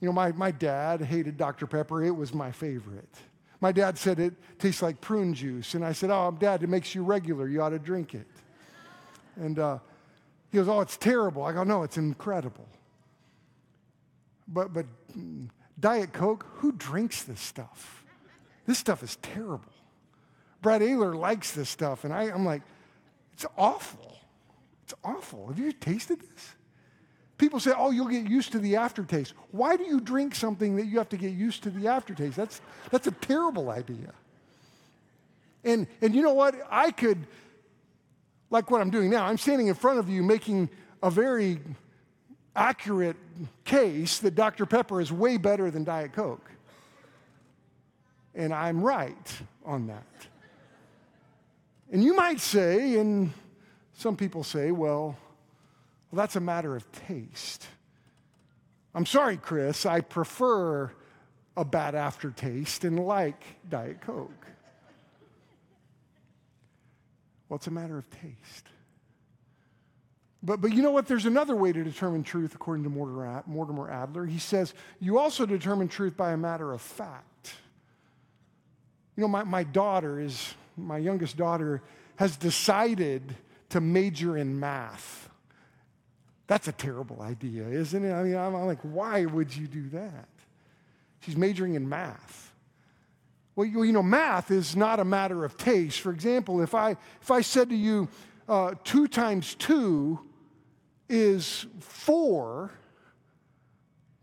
You 0.00 0.06
know, 0.06 0.12
my, 0.12 0.32
my 0.32 0.50
dad 0.50 1.02
hated 1.02 1.36
Dr. 1.36 1.66
Pepper. 1.66 2.04
It 2.04 2.14
was 2.14 2.32
my 2.32 2.52
favorite. 2.52 3.14
My 3.60 3.72
dad 3.72 3.98
said 3.98 4.20
it 4.20 4.34
tastes 4.58 4.82
like 4.82 5.00
prune 5.00 5.34
juice. 5.34 5.74
And 5.74 5.84
I 5.84 5.92
said, 5.92 6.10
Oh, 6.10 6.36
Dad, 6.38 6.62
it 6.62 6.68
makes 6.68 6.94
you 6.94 7.02
regular. 7.02 7.48
You 7.48 7.62
ought 7.62 7.70
to 7.70 7.78
drink 7.78 8.14
it. 8.14 8.26
And 9.36 9.58
uh, 9.58 9.78
he 10.52 10.58
goes, 10.58 10.68
Oh, 10.68 10.80
it's 10.80 10.96
terrible. 10.96 11.42
I 11.42 11.52
go, 11.52 11.64
No, 11.64 11.82
it's 11.82 11.96
incredible. 11.96 12.68
But, 14.46 14.72
but 14.72 14.86
mm, 15.16 15.48
Diet 15.78 16.12
Coke, 16.12 16.46
who 16.54 16.72
drinks 16.72 17.24
this 17.24 17.40
stuff? 17.40 18.04
This 18.66 18.78
stuff 18.78 19.02
is 19.02 19.16
terrible. 19.16 19.72
Brad 20.62 20.80
Ayler 20.80 21.16
likes 21.16 21.52
this 21.52 21.68
stuff. 21.68 22.04
And 22.04 22.12
I, 22.12 22.24
I'm 22.24 22.44
like, 22.44 22.62
It's 23.32 23.46
awful. 23.56 24.16
It's 24.84 24.94
awful. 25.02 25.48
Have 25.48 25.58
you 25.58 25.72
tasted 25.72 26.20
this? 26.20 26.54
People 27.38 27.60
say, 27.60 27.72
oh, 27.76 27.92
you'll 27.92 28.08
get 28.08 28.28
used 28.28 28.50
to 28.52 28.58
the 28.58 28.76
aftertaste. 28.76 29.32
Why 29.52 29.76
do 29.76 29.84
you 29.84 30.00
drink 30.00 30.34
something 30.34 30.74
that 30.76 30.86
you 30.86 30.98
have 30.98 31.08
to 31.10 31.16
get 31.16 31.32
used 31.32 31.62
to 31.62 31.70
the 31.70 31.86
aftertaste? 31.86 32.36
That's, 32.36 32.60
that's 32.90 33.06
a 33.06 33.12
terrible 33.12 33.70
idea. 33.70 34.12
And, 35.62 35.86
and 36.02 36.14
you 36.14 36.22
know 36.22 36.34
what? 36.34 36.56
I 36.68 36.90
could, 36.90 37.26
like 38.50 38.70
what 38.72 38.80
I'm 38.80 38.90
doing 38.90 39.08
now, 39.08 39.24
I'm 39.24 39.38
standing 39.38 39.68
in 39.68 39.74
front 39.74 40.00
of 40.00 40.08
you 40.08 40.24
making 40.24 40.68
a 41.00 41.10
very 41.10 41.60
accurate 42.56 43.16
case 43.64 44.18
that 44.18 44.34
Dr. 44.34 44.66
Pepper 44.66 45.00
is 45.00 45.12
way 45.12 45.36
better 45.36 45.70
than 45.70 45.84
Diet 45.84 46.12
Coke. 46.12 46.50
And 48.34 48.52
I'm 48.52 48.82
right 48.82 49.40
on 49.64 49.86
that. 49.86 50.04
And 51.92 52.02
you 52.02 52.16
might 52.16 52.40
say, 52.40 52.98
and 52.98 53.32
some 53.94 54.16
people 54.16 54.42
say, 54.42 54.72
well, 54.72 55.16
well, 56.10 56.18
that's 56.18 56.36
a 56.36 56.40
matter 56.40 56.74
of 56.74 56.90
taste. 57.06 57.66
I'm 58.94 59.06
sorry, 59.06 59.36
Chris, 59.36 59.86
I 59.86 60.00
prefer 60.00 60.90
a 61.56 61.64
bad 61.64 61.94
aftertaste 61.94 62.84
and 62.84 62.98
like 62.98 63.42
Diet 63.68 64.00
Coke. 64.00 64.46
Well, 67.48 67.56
it's 67.56 67.66
a 67.66 67.70
matter 67.70 67.98
of 67.98 68.08
taste. 68.10 68.66
But, 70.42 70.60
but 70.60 70.72
you 70.72 70.82
know 70.82 70.92
what? 70.92 71.06
There's 71.06 71.26
another 71.26 71.56
way 71.56 71.72
to 71.72 71.82
determine 71.82 72.22
truth, 72.22 72.54
according 72.54 72.84
to 72.84 72.90
Mortimer 72.90 73.90
Adler. 73.90 74.24
He 74.24 74.38
says, 74.38 74.72
you 75.00 75.18
also 75.18 75.46
determine 75.46 75.88
truth 75.88 76.16
by 76.16 76.32
a 76.32 76.36
matter 76.36 76.72
of 76.72 76.80
fact. 76.80 77.54
You 79.16 79.22
know, 79.22 79.28
my, 79.28 79.42
my 79.42 79.64
daughter 79.64 80.20
is, 80.20 80.54
my 80.76 80.98
youngest 80.98 81.36
daughter 81.36 81.82
has 82.16 82.36
decided 82.36 83.34
to 83.70 83.80
major 83.80 84.36
in 84.36 84.60
math. 84.60 85.27
That's 86.48 86.66
a 86.66 86.72
terrible 86.72 87.20
idea, 87.20 87.68
isn't 87.68 88.04
it? 88.04 88.12
I 88.12 88.22
mean, 88.22 88.34
I'm, 88.34 88.54
like, 88.54 88.80
why 88.80 89.26
would 89.26 89.54
you 89.54 89.68
do 89.68 89.90
that? 89.90 90.28
She's 91.20 91.36
majoring 91.36 91.74
in 91.74 91.86
math. 91.88 92.52
Well, 93.54 93.66
you, 93.66 93.82
you 93.82 93.92
know, 93.92 94.02
math 94.02 94.50
is 94.50 94.74
not 94.74 94.98
a 94.98 95.04
matter 95.04 95.44
of 95.44 95.58
taste. 95.58 96.00
For 96.00 96.10
example, 96.10 96.62
if 96.62 96.74
I, 96.74 96.96
if 97.20 97.30
I 97.30 97.42
said 97.42 97.68
to 97.68 97.76
you, 97.76 98.08
uh, 98.48 98.74
two 98.82 99.08
times 99.08 99.56
two 99.56 100.20
is 101.10 101.66
four, 101.80 102.70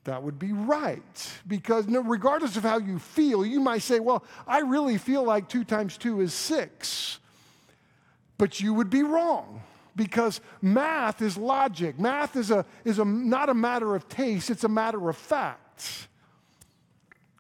that 0.06 0.24
would 0.24 0.40
be 0.40 0.52
right. 0.52 1.32
Because 1.48 1.88
no, 1.88 2.02
regardless 2.02 2.58
of 2.58 2.64
how 2.64 2.80
you 2.80 2.98
feel, 2.98 3.46
you 3.46 3.60
might 3.60 3.84
say, 3.84 4.00
well, 4.00 4.24
I 4.48 4.62
really 4.62 4.98
feel 4.98 5.24
like 5.24 5.48
two 5.48 5.64
times 5.64 5.96
two 5.96 6.22
is 6.22 6.34
six. 6.34 7.20
But 8.40 8.62
you 8.62 8.74
would 8.74 8.90
be 8.90 9.04
wrong 9.04 9.62
because 9.96 10.42
math 10.62 11.22
is 11.22 11.38
logic. 11.38 12.00
Math 12.00 12.36
is, 12.36 12.52
a, 12.52 12.66
is 12.84 13.00
a, 13.00 13.06
not 13.06 13.50
a 13.50 13.54
matter 13.54 13.96
of 13.96 14.08
taste, 14.10 14.50
it's 14.50 14.64
a 14.64 14.70
matter 14.70 15.10
of 15.10 15.18
fact. 15.18 16.08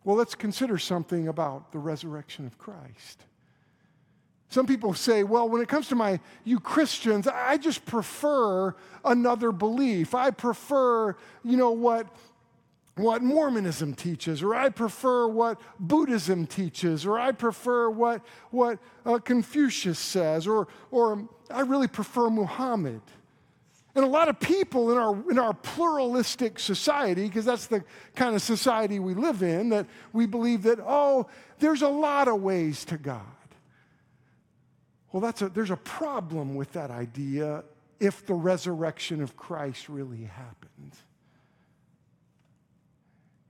Well, 0.03 0.15
let's 0.15 0.35
consider 0.35 0.77
something 0.77 1.27
about 1.27 1.71
the 1.71 1.79
resurrection 1.79 2.45
of 2.45 2.57
Christ. 2.57 3.23
Some 4.49 4.67
people 4.67 4.93
say, 4.93 5.23
well, 5.23 5.49
when 5.49 5.61
it 5.61 5.67
comes 5.67 5.87
to 5.89 5.95
my, 5.95 6.19
you 6.43 6.59
Christians, 6.59 7.27
I 7.27 7.57
just 7.57 7.85
prefer 7.85 8.73
another 9.03 9.51
belief. 9.51 10.13
I 10.13 10.31
prefer, 10.31 11.15
you 11.43 11.57
know, 11.57 11.71
what, 11.71 12.07
what 12.95 13.21
Mormonism 13.21 13.93
teaches, 13.93 14.41
or 14.41 14.55
I 14.55 14.69
prefer 14.69 15.27
what 15.27 15.59
Buddhism 15.79 16.47
teaches, 16.47 17.05
or 17.05 17.19
I 17.19 17.33
prefer 17.33 17.89
what, 17.89 18.21
what 18.51 18.79
uh, 19.05 19.19
Confucius 19.19 19.99
says, 19.99 20.47
or, 20.47 20.67
or 20.91 21.27
I 21.51 21.61
really 21.61 21.89
prefer 21.89 22.29
Muhammad. 22.29 23.01
And 23.95 24.03
a 24.03 24.07
lot 24.07 24.27
of 24.27 24.39
people 24.39 24.91
in 24.91 24.97
our, 24.97 25.31
in 25.31 25.39
our 25.39 25.53
pluralistic 25.53 26.59
society, 26.59 27.27
because 27.27 27.45
that's 27.45 27.67
the 27.67 27.83
kind 28.15 28.35
of 28.35 28.41
society 28.41 28.99
we 28.99 29.13
live 29.13 29.43
in, 29.43 29.69
that 29.69 29.87
we 30.13 30.25
believe 30.25 30.63
that, 30.63 30.79
oh, 30.85 31.27
there's 31.59 31.81
a 31.81 31.89
lot 31.89 32.27
of 32.27 32.41
ways 32.41 32.85
to 32.85 32.97
God. 32.97 33.21
Well, 35.11 35.21
that's 35.21 35.41
a, 35.41 35.49
there's 35.49 35.71
a 35.71 35.77
problem 35.77 36.55
with 36.55 36.73
that 36.73 36.91
idea 36.91 37.63
if 38.01 38.25
the 38.25 38.33
resurrection 38.33 39.21
of 39.21 39.37
Christ 39.37 39.87
really 39.87 40.23
happened. 40.23 40.93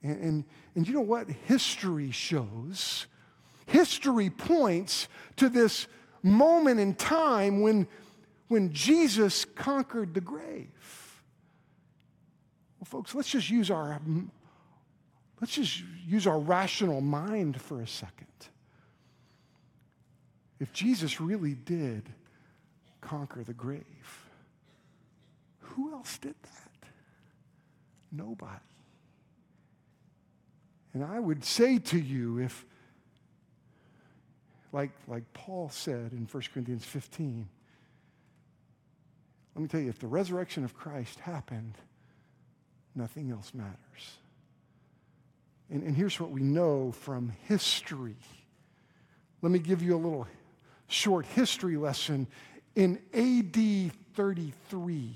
And, 0.05 0.21
and, 0.21 0.43
and 0.75 0.87
you 0.87 0.93
know 0.93 1.01
what? 1.01 1.27
History 1.29 2.11
shows, 2.11 3.07
history 3.65 4.29
points 4.29 5.07
to 5.37 5.49
this 5.49 5.87
moment 6.21 6.79
in 6.79 6.93
time 6.93 7.61
when 7.61 7.87
when 8.47 8.71
Jesus 8.71 9.43
conquered 9.43 10.13
the 10.13 10.21
grave. 10.21 11.23
Well, 12.79 12.85
folks, 12.85 13.15
let's 13.15 13.31
just 13.31 13.49
use 13.49 13.71
our 13.71 13.99
let's 15.41 15.53
just 15.53 15.81
use 16.05 16.27
our 16.27 16.39
rational 16.39 17.01
mind 17.01 17.59
for 17.59 17.81
a 17.81 17.87
second. 17.87 18.27
If 20.59 20.71
Jesus 20.71 21.19
really 21.19 21.55
did 21.55 22.07
conquer 23.01 23.43
the 23.43 23.53
grave, 23.53 24.27
who 25.59 25.91
else 25.91 26.19
did 26.19 26.35
that? 26.43 26.89
Nobody. 28.11 28.74
And 30.95 31.03
I 31.03 31.19
would 31.19 31.43
say 31.43 31.77
to 31.77 31.99
you, 31.99 32.39
if, 32.39 32.65
like, 34.71 34.91
like 35.09 35.25
Paul 35.33 35.69
said 35.69 36.13
in 36.13 36.25
1 36.31 36.43
Corinthians 36.53 36.85
15, 36.85 37.49
let 39.53 39.61
me 39.61 39.67
tell 39.67 39.81
you, 39.81 39.89
if 39.89 39.99
the 39.99 40.07
resurrection 40.07 40.63
of 40.63 40.73
Christ 40.73 41.19
happened, 41.19 41.73
nothing 42.95 43.29
else 43.29 43.53
matters. 43.53 43.75
And, 45.69 45.83
and 45.83 45.97
here's 45.97 46.17
what 46.17 46.31
we 46.31 46.41
know 46.41 46.93
from 46.93 47.33
history. 47.43 48.15
Let 49.41 49.51
me 49.51 49.59
give 49.59 49.81
you 49.83 49.95
a 49.95 49.99
little 49.99 50.27
short 50.87 51.25
history 51.25 51.75
lesson. 51.75 52.25
In 52.75 52.99
AD 53.13 53.91
33, 54.15 55.13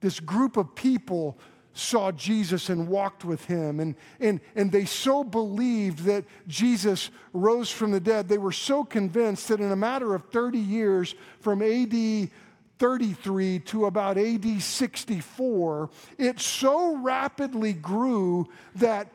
this 0.00 0.18
group 0.18 0.56
of 0.56 0.74
people 0.74 1.38
saw 1.76 2.10
Jesus 2.12 2.68
and 2.68 2.88
walked 2.88 3.24
with 3.24 3.44
him. 3.44 3.80
And, 3.80 3.94
and, 4.18 4.40
and 4.54 4.72
they 4.72 4.84
so 4.84 5.22
believed 5.22 6.00
that 6.00 6.24
Jesus 6.46 7.10
rose 7.32 7.70
from 7.70 7.90
the 7.90 8.00
dead, 8.00 8.28
they 8.28 8.38
were 8.38 8.52
so 8.52 8.84
convinced 8.84 9.48
that 9.48 9.60
in 9.60 9.70
a 9.70 9.76
matter 9.76 10.14
of 10.14 10.24
30 10.30 10.58
years, 10.58 11.14
from 11.40 11.62
AD 11.62 12.30
33 12.78 13.58
to 13.60 13.86
about 13.86 14.18
AD 14.18 14.60
64, 14.60 15.90
it 16.18 16.40
so 16.40 16.96
rapidly 16.96 17.72
grew 17.72 18.46
that, 18.74 19.08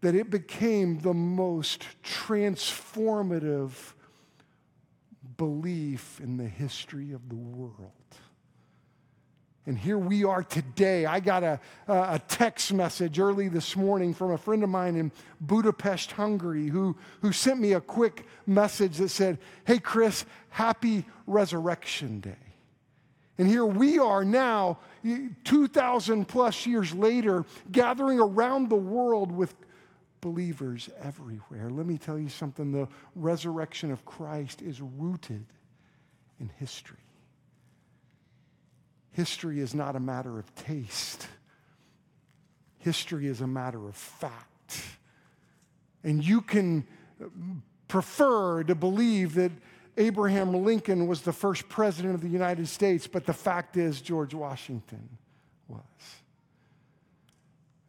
that 0.00 0.14
it 0.14 0.30
became 0.30 0.98
the 1.00 1.14
most 1.14 1.84
transformative 2.02 3.72
belief 5.36 6.20
in 6.20 6.36
the 6.36 6.46
history 6.46 7.12
of 7.12 7.28
the 7.28 7.34
world. 7.34 7.90
And 9.66 9.78
here 9.78 9.96
we 9.96 10.24
are 10.24 10.42
today. 10.42 11.06
I 11.06 11.20
got 11.20 11.42
a, 11.42 11.58
a 11.88 12.20
text 12.28 12.72
message 12.72 13.18
early 13.18 13.48
this 13.48 13.76
morning 13.76 14.12
from 14.12 14.32
a 14.32 14.38
friend 14.38 14.62
of 14.62 14.68
mine 14.68 14.94
in 14.96 15.10
Budapest, 15.40 16.12
Hungary, 16.12 16.68
who, 16.68 16.96
who 17.22 17.32
sent 17.32 17.60
me 17.60 17.72
a 17.72 17.80
quick 17.80 18.26
message 18.46 18.98
that 18.98 19.08
said, 19.08 19.38
Hey, 19.66 19.78
Chris, 19.78 20.26
happy 20.50 21.06
Resurrection 21.26 22.20
Day. 22.20 22.36
And 23.38 23.48
here 23.48 23.64
we 23.64 23.98
are 23.98 24.24
now, 24.24 24.78
2,000 25.44 26.26
plus 26.26 26.66
years 26.66 26.94
later, 26.94 27.44
gathering 27.72 28.20
around 28.20 28.68
the 28.68 28.76
world 28.76 29.32
with 29.32 29.54
believers 30.20 30.88
everywhere. 31.02 31.70
Let 31.70 31.86
me 31.86 31.98
tell 31.98 32.18
you 32.18 32.28
something 32.28 32.70
the 32.70 32.88
resurrection 33.16 33.90
of 33.90 34.04
Christ 34.04 34.62
is 34.62 34.80
rooted 34.80 35.46
in 36.38 36.50
history. 36.58 37.03
History 39.14 39.60
is 39.60 39.74
not 39.74 39.94
a 39.94 40.00
matter 40.00 40.40
of 40.40 40.54
taste, 40.56 41.28
history 42.78 43.28
is 43.28 43.40
a 43.40 43.46
matter 43.46 43.88
of 43.88 43.94
fact. 43.94 44.82
And 46.02 46.22
you 46.22 46.42
can 46.42 46.84
prefer 47.88 48.64
to 48.64 48.74
believe 48.74 49.34
that 49.34 49.52
Abraham 49.96 50.64
Lincoln 50.64 51.06
was 51.06 51.22
the 51.22 51.32
first 51.32 51.68
president 51.68 52.16
of 52.16 52.20
the 52.20 52.28
United 52.28 52.66
States, 52.66 53.06
but 53.06 53.24
the 53.24 53.32
fact 53.32 53.76
is, 53.76 54.00
George 54.00 54.34
Washington 54.34 55.08
was. 55.68 55.80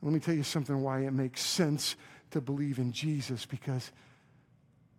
Let 0.04 0.14
me 0.14 0.20
tell 0.20 0.36
you 0.36 0.44
something 0.44 0.84
why 0.84 1.00
it 1.00 1.12
makes 1.12 1.42
sense 1.42 1.96
to 2.30 2.40
believe 2.40 2.78
in 2.78 2.92
Jesus 2.92 3.48
because 3.48 3.92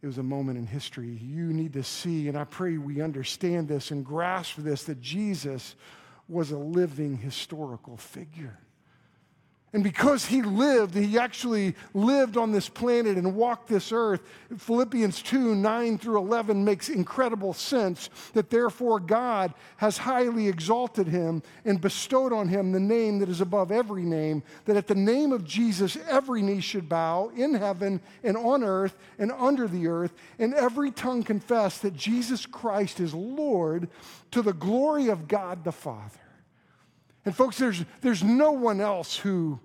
it 0.03 0.07
was 0.07 0.19
a 0.19 0.25
moment 0.25 0.59
in 0.59 0.67
history 0.67 1.09
you 1.23 1.53
need 1.53 1.73
to 1.75 1.85
see, 1.85 2.27
and 2.27 2.37
I 2.37 2.43
pray 2.43 2.79
we 2.79 3.01
understand 3.01 3.69
this 3.69 3.93
and 3.93 4.05
grasp 4.05 4.57
this 4.57 4.83
that 4.85 5.01
Jesus 5.01 5.77
was 6.29 6.51
a 6.51 6.59
living 6.59 7.19
historical 7.19 7.97
figure. 7.97 8.59
And 9.73 9.83
because 9.83 10.25
he 10.25 10.43
lived, 10.43 10.95
he 10.95 11.19
actually 11.19 11.75
lived 11.93 12.37
on 12.37 12.53
this 12.53 12.69
planet 12.69 13.17
and 13.17 13.35
walked 13.35 13.69
this 13.69 13.91
earth. 13.91 14.23
Philippians 14.57 15.21
2 15.23 15.57
9 15.57 15.99
through 15.99 16.19
11 16.19 16.65
makes 16.65 16.89
incredible 16.89 17.53
sense 17.53 18.09
that 18.33 18.49
therefore 18.49 19.01
God 19.01 19.53
has 19.77 19.99
highly 19.99 20.47
exalted 20.47 21.09
him 21.09 21.43
and 21.65 21.81
bestowed 21.81 22.33
on 22.33 22.49
him 22.49 22.71
the 22.71 22.81
name 22.81 23.19
that 23.19 23.29
is 23.29 23.41
above 23.41 23.73
every 23.73 24.05
name, 24.05 24.45
that 24.67 24.77
at 24.77 24.87
the 24.87 24.95
name 24.95 25.33
of 25.33 25.45
Jesus 25.45 25.99
every 26.09 26.43
knee 26.43 26.61
should 26.61 26.89
bow 26.89 27.33
in 27.37 27.53
heaven 27.53 28.01
and 28.23 28.37
on 28.37 28.63
earth 28.63 28.97
and 29.19 29.33
under 29.33 29.67
the 29.67 29.89
earth, 29.89 30.15
and 30.39 30.55
every 30.55 30.93
tongue 30.93 31.25
confess 31.25 31.79
that 31.79 31.97
Jesus 31.97 32.47
Christ 32.47 33.01
is 33.01 33.13
Lord 33.13 33.89
to 34.31 34.43
the 34.43 34.53
glory 34.53 35.09
of 35.09 35.27
God 35.27 35.65
the 35.65 35.73
Father. 35.73 36.21
And 37.27 37.37
folks, 37.37 37.59
there's, 37.59 37.85
there's 38.01 38.23
no 38.23 38.53
one 38.53 38.81
else 38.81 39.17
who 39.17 39.61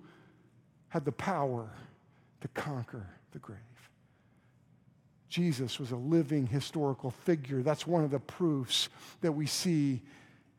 had 0.88 1.04
the 1.04 1.12
power 1.12 1.70
to 2.42 2.48
conquer 2.48 3.06
the 3.30 3.38
grave. 3.38 3.58
Jesus 5.28 5.78
was 5.78 5.92
a 5.92 5.96
living 5.96 6.46
historical 6.46 7.12
figure. 7.12 7.62
That's 7.62 7.86
one 7.86 8.04
of 8.04 8.10
the 8.10 8.18
proofs 8.18 8.90
that 9.22 9.32
we 9.32 9.46
see 9.46 10.02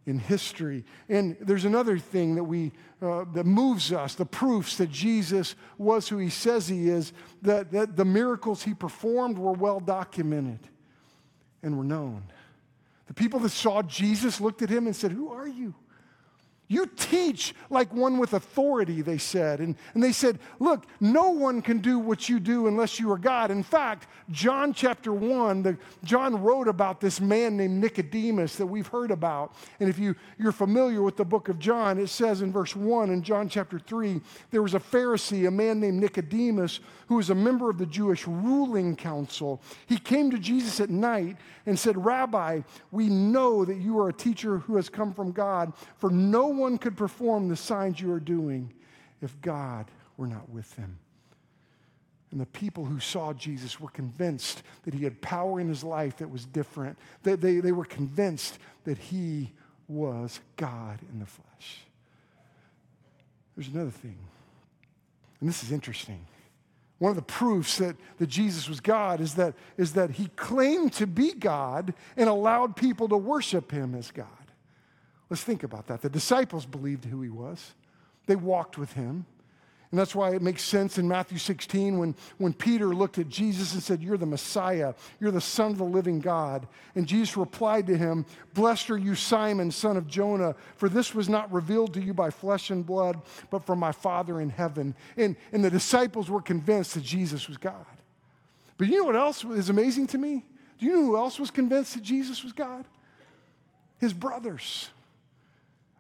in 0.06 0.18
history. 0.18 0.86
And 1.10 1.38
there's 1.40 1.66
another 1.66 2.00
thing 2.00 2.36
that 2.36 2.44
we 2.44 2.72
uh, 3.02 3.26
that 3.34 3.46
moves 3.46 3.92
us, 3.92 4.16
the 4.16 4.26
proofs 4.26 4.78
that 4.78 4.90
Jesus 4.90 5.56
was 5.78 6.08
who 6.08 6.18
he 6.18 6.30
says 6.30 6.68
he 6.68 6.90
is, 6.90 7.12
that, 7.42 7.72
that 7.72 7.98
the 7.98 8.06
miracles 8.06 8.64
he 8.64 8.74
performed 8.74 9.38
were 9.38 9.52
well 9.52 9.80
documented 9.82 10.60
and 11.62 11.78
were 11.78 11.84
known. 11.84 12.24
The 13.08 13.14
people 13.14 13.42
that 13.42 13.50
saw 13.50 13.82
Jesus 13.84 14.40
looked 14.40 14.62
at 14.62 14.70
him 14.70 14.88
and 14.88 14.96
said, 14.96 15.12
Who 15.12 15.32
are 15.32 15.48
you? 15.48 15.76
You 16.74 16.88
teach 16.96 17.54
like 17.70 17.94
one 17.94 18.18
with 18.18 18.34
authority, 18.34 19.04
they 19.04 19.20
said. 19.20 19.60
And, 19.60 19.76
and 19.94 20.02
they 20.02 20.12
said, 20.12 20.40
Look, 20.60 20.88
no 21.00 21.30
one 21.30 21.62
can 21.62 21.78
do 21.78 22.00
what 22.00 22.28
you 22.28 22.40
do 22.40 22.66
unless 22.66 23.00
you 23.00 23.12
are 23.12 23.18
God. 23.20 23.52
In 23.52 23.62
fact, 23.62 24.08
John 24.32 24.74
chapter 24.74 25.14
1, 25.14 25.62
the, 25.62 25.78
John 26.04 26.42
wrote 26.42 26.68
about 26.68 27.00
this 27.00 27.22
man 27.22 27.58
named 27.58 27.80
Nicodemus 27.80 28.56
that 28.56 28.66
we've 28.66 28.88
heard 28.88 29.12
about. 29.12 29.54
And 29.80 29.88
if 29.88 30.00
you, 30.00 30.16
you're 30.40 30.52
familiar 30.52 31.04
with 31.04 31.16
the 31.16 31.26
book 31.26 31.48
of 31.48 31.60
John, 31.60 32.00
it 32.00 32.08
says 32.10 32.42
in 32.42 32.52
verse 32.52 32.76
1 32.76 33.12
in 33.12 33.22
John 33.22 33.50
chapter 33.50 33.78
3 33.78 34.20
there 34.50 34.64
was 34.64 34.74
a 34.74 34.80
Pharisee, 34.80 35.48
a 35.48 35.52
man 35.52 35.80
named 35.80 36.02
Nicodemus, 36.02 36.80
who 37.08 37.16
was 37.18 37.30
a 37.30 37.36
member 37.36 37.70
of 37.70 37.78
the 37.78 37.86
Jewish 37.86 38.26
ruling 38.26 38.96
council. 38.96 39.62
He 39.86 40.00
came 40.00 40.32
to 40.32 40.40
Jesus 40.40 40.80
at 40.80 40.90
night 40.90 41.38
and 41.68 41.78
said, 41.78 42.04
Rabbi, 42.04 42.62
we 42.92 43.10
know 43.10 43.64
that 43.64 43.78
you 43.78 44.00
are 44.00 44.10
a 44.10 44.14
teacher 44.14 44.58
who 44.58 44.76
has 44.76 44.90
come 44.90 45.14
from 45.14 45.32
God, 45.32 45.74
for 45.98 46.10
no 46.10 46.48
could 46.78 46.98
perform 46.98 47.48
the 47.48 47.56
signs 47.56 48.00
you 48.00 48.12
are 48.12 48.20
doing 48.20 48.74
if 49.22 49.40
God 49.42 49.90
were 50.18 50.28
not 50.28 50.50
with 50.50 50.76
them. 50.76 51.00
And 52.32 52.42
the 52.42 52.48
people 52.48 52.86
who 52.86 53.00
saw 53.00 53.32
Jesus 53.34 53.80
were 53.80 53.90
convinced 53.90 54.64
that 54.86 54.94
he 54.94 55.04
had 55.04 55.22
power 55.22 55.60
in 55.60 55.70
his 55.70 55.84
life 55.84 56.18
that 56.18 56.32
was 56.32 56.46
different. 56.46 56.98
They, 57.22 57.36
they, 57.36 57.60
they 57.60 57.72
were 57.72 57.86
convinced 57.86 58.58
that 58.86 58.98
he 58.98 59.52
was 59.88 60.40
God 60.58 61.00
in 61.12 61.20
the 61.20 61.28
flesh. 61.28 61.82
There's 63.56 63.68
another 63.68 63.92
thing, 63.92 64.18
and 65.40 65.48
this 65.48 65.64
is 65.64 65.72
interesting. 65.72 66.26
One 66.98 67.12
of 67.12 67.16
the 67.16 67.22
proofs 67.22 67.78
that, 67.78 67.98
that 68.18 68.28
Jesus 68.28 68.68
was 68.68 68.80
God 68.80 69.20
is 69.20 69.36
that, 69.36 69.54
is 69.78 69.94
that 69.94 70.12
he 70.12 70.28
claimed 70.36 70.94
to 70.94 71.06
be 71.06 71.34
God 71.34 71.94
and 72.18 72.30
allowed 72.30 72.76
people 72.76 73.10
to 73.10 73.18
worship 73.18 73.72
him 73.72 73.94
as 73.94 74.10
God. 74.10 74.28
Let's 75.34 75.44
think 75.44 75.64
about 75.64 75.88
that. 75.88 76.04
The 76.04 76.12
disciples 76.12 76.64
believed 76.64 77.06
who 77.06 77.24
he 77.24 77.30
was, 77.30 77.74
they 78.28 78.36
walked 78.36 78.78
with 78.78 78.94
him. 78.94 79.26
And 79.90 80.00
that's 80.00 80.14
why 80.14 80.36
it 80.36 80.44
makes 80.44 80.62
sense 80.62 81.00
in 81.00 81.08
Matthew 81.08 81.40
16 81.40 81.98
when, 81.98 82.16
when 82.38 82.54
Peter 82.54 82.94
looked 82.94 83.18
at 83.18 83.30
Jesus 83.30 83.74
and 83.74 83.82
said, 83.82 84.04
You're 84.04 84.20
the 84.20 84.28
Messiah, 84.28 84.94
you're 85.20 85.32
the 85.32 85.42
Son 85.42 85.72
of 85.72 85.80
the 85.80 85.86
living 85.86 86.20
God. 86.20 86.68
And 86.94 87.08
Jesus 87.08 87.36
replied 87.36 87.88
to 87.88 87.98
him, 87.98 88.28
Blessed 88.54 88.92
are 88.92 88.98
you, 88.98 89.16
Simon, 89.16 89.72
son 89.72 89.98
of 89.98 90.06
Jonah, 90.06 90.56
for 90.76 90.88
this 90.88 91.16
was 91.16 91.28
not 91.28 91.52
revealed 91.52 91.96
to 91.96 92.02
you 92.04 92.14
by 92.14 92.30
flesh 92.30 92.70
and 92.70 92.86
blood, 92.86 93.20
but 93.50 93.66
from 93.66 93.80
my 93.80 93.92
Father 93.92 94.40
in 94.40 94.52
heaven. 94.52 94.94
And, 95.18 95.36
and 95.52 95.66
the 95.66 95.72
disciples 95.72 96.30
were 96.30 96.44
convinced 96.44 96.94
that 96.94 97.04
Jesus 97.04 97.48
was 97.48 97.58
God. 97.58 97.88
But 98.78 98.88
you 98.88 99.00
know 99.00 99.06
what 99.06 99.16
else 99.16 99.44
is 99.44 99.72
amazing 99.72 100.06
to 100.08 100.20
me? 100.20 100.46
Do 100.78 100.86
you 100.86 100.94
know 100.94 101.06
who 101.06 101.18
else 101.18 101.40
was 101.40 101.50
convinced 101.50 101.96
that 101.96 102.04
Jesus 102.04 102.44
was 102.44 102.54
God? 102.54 102.86
His 103.98 104.14
brothers. 104.14 104.90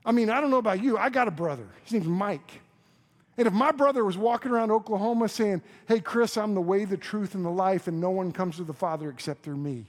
I 0.06 0.12
mean, 0.12 0.30
I 0.30 0.42
don't 0.42 0.52
know 0.52 0.58
about 0.58 0.84
you. 0.84 0.98
I 0.98 1.10
got 1.10 1.28
a 1.28 1.32
brother. 1.32 1.68
His 1.84 1.94
name's 1.94 2.08
Mike. 2.08 2.62
And 3.38 3.48
if 3.48 3.54
my 3.54 3.72
brother 3.72 4.04
was 4.04 4.18
walking 4.18 4.52
around 4.52 4.72
Oklahoma 4.72 5.28
saying, 5.28 5.62
Hey, 5.88 6.00
Chris, 6.00 6.38
I'm 6.38 6.54
the 6.54 6.62
way, 6.62 6.86
the 6.86 6.98
truth, 6.98 7.36
and 7.36 7.44
the 7.44 7.50
life, 7.50 7.88
and 7.88 8.00
no 8.00 8.12
one 8.12 8.32
comes 8.32 8.58
to 8.58 8.64
the 8.64 8.74
Father 8.74 9.10
except 9.10 9.44
through 9.44 9.58
me, 9.58 9.86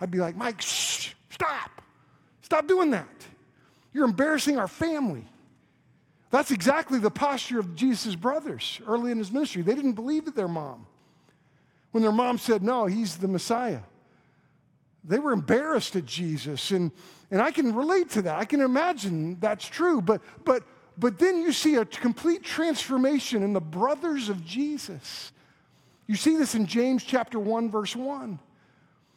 I'd 0.00 0.10
be 0.10 0.18
like, 0.18 0.36
Mike, 0.36 0.60
shh, 0.60 1.12
stop. 1.30 1.82
Stop 2.42 2.66
doing 2.66 2.90
that. 2.90 3.08
You're 3.92 4.04
embarrassing 4.04 4.58
our 4.58 4.68
family. 4.68 5.24
That's 6.30 6.52
exactly 6.52 6.98
the 7.00 7.10
posture 7.10 7.58
of 7.58 7.74
Jesus' 7.74 8.14
brothers 8.14 8.80
early 8.86 9.10
in 9.10 9.18
his 9.18 9.32
ministry. 9.32 9.62
They 9.62 9.74
didn't 9.74 9.92
believe 9.92 10.32
their 10.34 10.48
mom. 10.48 10.86
When 11.90 12.02
their 12.02 12.12
mom 12.12 12.38
said, 12.38 12.62
No, 12.62 12.86
he's 12.86 13.16
the 13.16 13.28
Messiah, 13.28 13.80
they 15.04 15.18
were 15.18 15.32
embarrassed 15.32 15.96
at 15.96 16.06
Jesus. 16.06 16.70
And, 16.70 16.92
and 17.30 17.40
I 17.40 17.50
can 17.50 17.74
relate 17.74 18.10
to 18.10 18.22
that. 18.22 18.38
I 18.38 18.44
can 18.44 18.60
imagine 18.60 19.38
that's 19.40 19.66
true. 19.66 20.00
But, 20.00 20.22
but 20.44 20.64
but 21.00 21.18
then 21.18 21.40
you 21.40 21.52
see 21.52 21.76
a 21.76 21.86
complete 21.86 22.42
transformation 22.42 23.42
in 23.42 23.54
the 23.54 23.60
brothers 23.60 24.28
of 24.28 24.44
Jesus. 24.44 25.32
You 26.06 26.14
see 26.14 26.36
this 26.36 26.54
in 26.54 26.66
James 26.66 27.02
chapter 27.02 27.38
1 27.38 27.70
verse 27.70 27.96
1. 27.96 28.38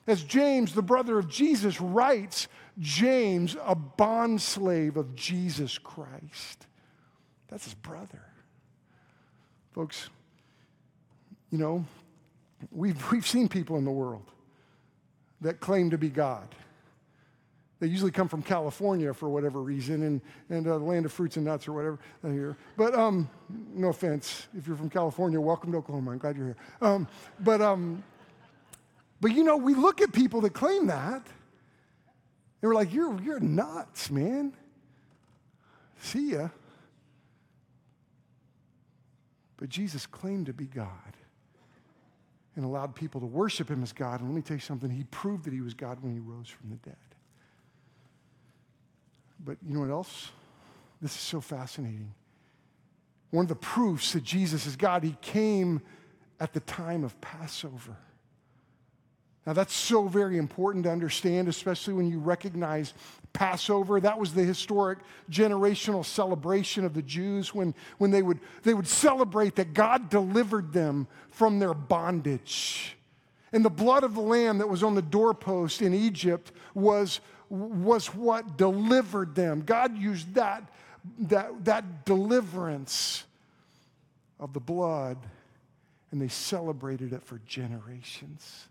As 0.07 0.23
James, 0.23 0.73
the 0.73 0.81
brother 0.81 1.19
of 1.19 1.29
Jesus, 1.29 1.79
writes, 1.79 2.47
James, 2.79 3.55
a 3.55 3.75
bondslave 3.75 4.95
of 4.95 5.15
Jesus 5.15 5.77
Christ. 5.77 6.67
That's 7.47 7.65
his 7.65 7.73
brother. 7.73 8.21
Folks, 9.71 10.09
you 11.51 11.57
know, 11.57 11.85
we've, 12.71 13.11
we've 13.11 13.27
seen 13.27 13.47
people 13.47 13.77
in 13.77 13.85
the 13.85 13.91
world 13.91 14.29
that 15.43 15.59
claim 15.59 15.91
to 15.91 15.97
be 15.97 16.09
God. 16.09 16.47
They 17.79 17.87
usually 17.87 18.11
come 18.11 18.29
from 18.29 18.41
California 18.41 19.13
for 19.13 19.27
whatever 19.27 19.61
reason, 19.61 20.03
and, 20.03 20.21
and 20.49 20.65
uh, 20.65 20.77
the 20.77 20.83
land 20.85 21.05
of 21.05 21.11
fruits 21.11 21.35
and 21.35 21.45
nuts 21.45 21.67
or 21.67 21.73
whatever 21.73 21.99
uh, 22.23 22.29
here. 22.29 22.57
But 22.77 22.95
um, 22.95 23.29
no 23.49 23.89
offense, 23.89 24.47
if 24.57 24.67
you're 24.67 24.77
from 24.77 24.89
California, 24.89 25.39
welcome 25.39 25.71
to 25.73 25.79
Oklahoma. 25.79 26.11
I'm 26.11 26.17
glad 26.17 26.37
you're 26.37 26.45
here. 26.45 26.57
Um, 26.81 27.07
but, 27.41 27.61
um, 27.61 28.01
but 29.19 29.31
you 29.33 29.43
know, 29.43 29.57
we 29.57 29.73
look 29.73 30.01
at 30.01 30.13
people 30.13 30.39
that 30.41 30.53
claim 30.53 30.87
that, 30.87 31.23
and 31.25 32.69
we're 32.69 32.75
like, 32.75 32.93
you're, 32.93 33.21
you're 33.21 33.41
nuts, 33.41 34.09
man. 34.09 34.53
See 35.99 36.31
ya. 36.31 36.49
But 39.57 39.67
Jesus 39.67 40.05
claimed 40.05 40.45
to 40.45 40.53
be 40.53 40.65
God 40.65 41.17
and 42.55 42.65
allowed 42.65 42.95
people 42.95 43.19
to 43.21 43.27
worship 43.27 43.69
him 43.69 43.81
as 43.83 43.91
God. 43.93 44.19
And 44.19 44.29
let 44.29 44.35
me 44.35 44.41
tell 44.41 44.57
you 44.57 44.61
something, 44.61 44.89
he 44.89 45.03
proved 45.05 45.45
that 45.45 45.53
he 45.53 45.61
was 45.61 45.73
God 45.73 46.01
when 46.01 46.13
he 46.13 46.19
rose 46.19 46.47
from 46.47 46.69
the 46.69 46.75
dead. 46.77 46.95
But 49.43 49.57
you 49.65 49.73
know 49.73 49.81
what 49.81 49.89
else? 49.89 50.31
This 51.01 51.11
is 51.11 51.19
so 51.19 51.41
fascinating. 51.41 52.13
One 53.31 53.45
of 53.45 53.49
the 53.49 53.55
proofs 53.55 54.13
that 54.13 54.23
Jesus 54.23 54.65
is 54.65 54.75
God, 54.75 55.03
he 55.03 55.17
came 55.21 55.81
at 56.39 56.53
the 56.53 56.59
time 56.61 57.03
of 57.03 57.19
Passover. 57.19 57.97
Now, 59.45 59.53
that's 59.53 59.73
so 59.73 60.07
very 60.07 60.37
important 60.37 60.85
to 60.85 60.91
understand, 60.91 61.47
especially 61.47 61.93
when 61.93 62.09
you 62.09 62.19
recognize 62.19 62.93
Passover. 63.33 63.99
That 63.99 64.17
was 64.17 64.33
the 64.33 64.43
historic 64.43 64.99
generational 65.29 66.05
celebration 66.05 66.85
of 66.85 66.93
the 66.93 67.01
Jews 67.01 67.53
when, 67.53 67.75
when 67.97 68.11
they, 68.11 68.21
would, 68.21 68.39
they 68.63 68.73
would 68.73 68.87
celebrate 68.87 69.55
that 69.55 69.73
God 69.73 70.09
delivered 70.09 70.71
them 70.71 71.07
from 71.29 71.59
their 71.59 71.73
bondage. 71.73 72.95
And 73.51 73.65
the 73.65 73.69
blood 73.69 74.03
of 74.03 74.15
the 74.15 74.21
lamb 74.21 74.59
that 74.59 74.69
was 74.69 74.81
on 74.81 74.95
the 74.95 75.01
doorpost 75.01 75.81
in 75.81 75.93
Egypt 75.93 76.51
was 76.73 77.19
was 77.53 78.07
what 78.07 78.57
delivered 78.57 79.35
them. 79.35 79.61
God 79.61 79.95
used 79.95 80.33
that, 80.33 80.67
that, 81.19 81.65
that 81.65 82.03
deliverance 82.03 83.25
of 84.39 84.53
the 84.53 84.59
blood, 84.59 85.17
and 86.11 86.19
they 86.19 86.29
celebrated 86.29 87.13
it 87.13 87.21
for 87.21 87.39
generations. 87.45 88.67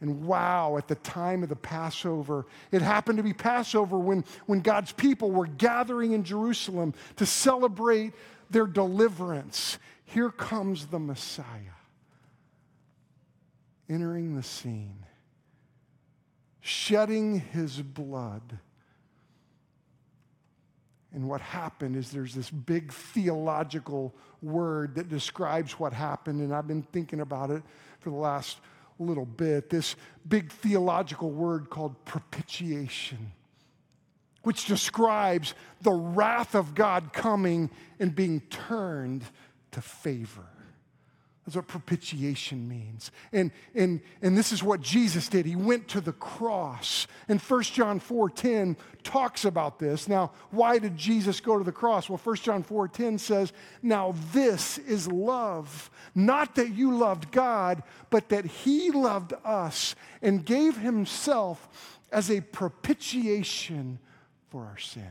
And 0.00 0.24
wow, 0.24 0.76
at 0.78 0.88
the 0.88 0.94
time 0.96 1.42
of 1.42 1.48
the 1.48 1.56
Passover, 1.56 2.46
it 2.72 2.80
happened 2.80 3.18
to 3.18 3.22
be 3.22 3.34
Passover 3.34 3.98
when, 3.98 4.24
when 4.46 4.60
God's 4.60 4.92
people 4.92 5.30
were 5.30 5.46
gathering 5.46 6.12
in 6.12 6.24
Jerusalem 6.24 6.94
to 7.16 7.26
celebrate 7.26 8.14
their 8.48 8.66
deliverance. 8.66 9.78
Here 10.04 10.30
comes 10.30 10.86
the 10.86 10.98
Messiah 10.98 11.44
entering 13.88 14.36
the 14.36 14.42
scene 14.42 15.04
shedding 16.60 17.40
his 17.40 17.80
blood. 17.80 18.58
And 21.12 21.28
what 21.28 21.40
happened 21.40 21.96
is 21.96 22.10
there's 22.10 22.34
this 22.34 22.50
big 22.50 22.92
theological 22.92 24.14
word 24.42 24.94
that 24.94 25.08
describes 25.08 25.72
what 25.72 25.92
happened, 25.92 26.40
and 26.40 26.54
I've 26.54 26.68
been 26.68 26.82
thinking 26.82 27.20
about 27.20 27.50
it 27.50 27.62
for 27.98 28.10
the 28.10 28.16
last 28.16 28.58
little 29.02 29.26
bit. 29.26 29.70
This 29.70 29.96
big 30.28 30.52
theological 30.52 31.30
word 31.30 31.70
called 31.70 32.04
propitiation, 32.04 33.32
which 34.42 34.66
describes 34.66 35.54
the 35.82 35.92
wrath 35.92 36.54
of 36.54 36.74
God 36.74 37.12
coming 37.12 37.70
and 37.98 38.14
being 38.14 38.40
turned 38.50 39.24
to 39.72 39.80
favor. 39.80 40.46
That's 41.46 41.56
what 41.56 41.68
propitiation 41.68 42.68
means. 42.68 43.10
And, 43.32 43.50
and, 43.74 44.00
and 44.20 44.36
this 44.36 44.52
is 44.52 44.62
what 44.62 44.82
Jesus 44.82 45.28
did. 45.28 45.46
He 45.46 45.56
went 45.56 45.88
to 45.88 46.00
the 46.00 46.12
cross. 46.12 47.06
And 47.28 47.40
1 47.40 47.62
John 47.62 47.98
4.10 47.98 48.76
talks 49.02 49.46
about 49.46 49.78
this. 49.78 50.06
Now, 50.06 50.32
why 50.50 50.78
did 50.78 50.96
Jesus 50.96 51.40
go 51.40 51.56
to 51.56 51.64
the 51.64 51.72
cross? 51.72 52.10
Well, 52.10 52.20
1 52.22 52.36
John 52.36 52.62
4.10 52.62 53.18
says, 53.18 53.52
Now 53.82 54.14
this 54.32 54.78
is 54.78 55.08
love. 55.08 55.90
Not 56.14 56.56
that 56.56 56.74
you 56.74 56.96
loved 56.96 57.30
God, 57.32 57.82
but 58.10 58.28
that 58.28 58.44
he 58.44 58.90
loved 58.90 59.32
us 59.44 59.94
and 60.20 60.44
gave 60.44 60.76
himself 60.76 61.98
as 62.12 62.30
a 62.30 62.42
propitiation 62.42 63.98
for 64.50 64.66
our 64.66 64.78
sin. 64.78 65.08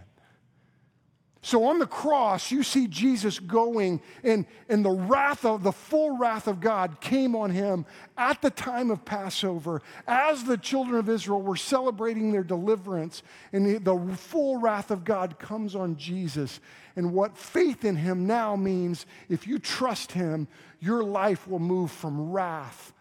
So 1.42 1.64
on 1.66 1.80
the 1.80 1.88
cross, 1.88 2.52
you 2.52 2.64
see 2.64 2.88
Jesus 2.88 3.40
going, 3.40 4.02
and, 4.26 4.46
and 4.68 4.84
the 4.84 4.92
wrath 4.92 5.46
of 5.46 5.64
the 5.64 5.72
full 5.72 6.18
wrath 6.18 6.48
of 6.48 6.60
God 6.60 7.00
came 7.00 7.34
on 7.34 7.52
him 7.52 7.86
at 8.18 8.42
the 8.42 8.50
time 8.50 8.92
of 8.92 9.06
Passover 9.06 9.82
as 10.06 10.44
the 10.44 10.58
children 10.58 11.00
of 11.00 11.08
Israel 11.08 11.42
were 11.42 11.56
celebrating 11.56 12.34
their 12.34 12.44
deliverance. 12.44 13.24
And 13.54 13.66
the, 13.66 13.78
the 13.80 14.16
full 14.18 14.58
wrath 14.58 14.92
of 14.92 15.06
God 15.06 15.40
comes 15.40 15.76
on 15.76 15.96
Jesus. 15.96 16.60
And 16.98 17.14
what 17.14 17.38
faith 17.38 17.86
in 17.86 17.96
him 17.96 18.28
now 18.28 18.58
means, 18.58 19.06
if 19.30 19.48
you 19.48 19.60
trust 19.60 20.12
him, 20.12 20.50
your 20.82 21.06
life 21.06 21.48
will 21.48 21.60
move 21.60 21.90
from 21.90 22.32
wrath 22.32 22.92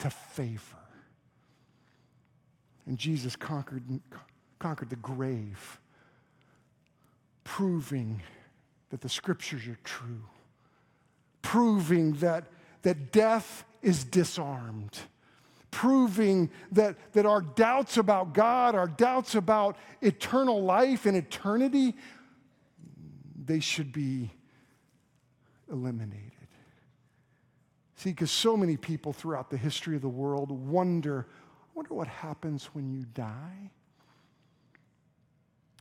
to 0.00 0.10
favor. 0.10 0.76
And 2.84 2.98
Jesus 2.98 3.36
conquered, 3.36 3.84
conquered 4.58 4.90
the 4.90 4.96
grave 4.96 5.80
proving 7.46 8.20
that 8.90 9.00
the 9.00 9.08
scriptures 9.08 9.68
are 9.68 9.78
true, 9.84 10.24
proving 11.42 12.14
that, 12.14 12.44
that 12.82 13.12
death 13.12 13.64
is 13.82 14.02
disarmed, 14.02 14.98
proving 15.70 16.50
that, 16.72 16.96
that 17.12 17.24
our 17.24 17.40
doubts 17.40 17.98
about 17.98 18.34
God, 18.34 18.74
our 18.74 18.88
doubts 18.88 19.36
about 19.36 19.76
eternal 20.02 20.60
life 20.64 21.06
and 21.06 21.16
eternity, 21.16 21.94
they 23.44 23.60
should 23.60 23.92
be 23.92 24.32
eliminated. 25.70 26.32
See, 27.94 28.10
because 28.10 28.32
so 28.32 28.56
many 28.56 28.76
people 28.76 29.12
throughout 29.12 29.50
the 29.50 29.56
history 29.56 29.94
of 29.94 30.02
the 30.02 30.08
world 30.08 30.50
wonder, 30.50 31.28
I 31.30 31.66
wonder 31.74 31.94
what 31.94 32.08
happens 32.08 32.66
when 32.72 32.90
you 32.90 33.04
die. 33.14 33.70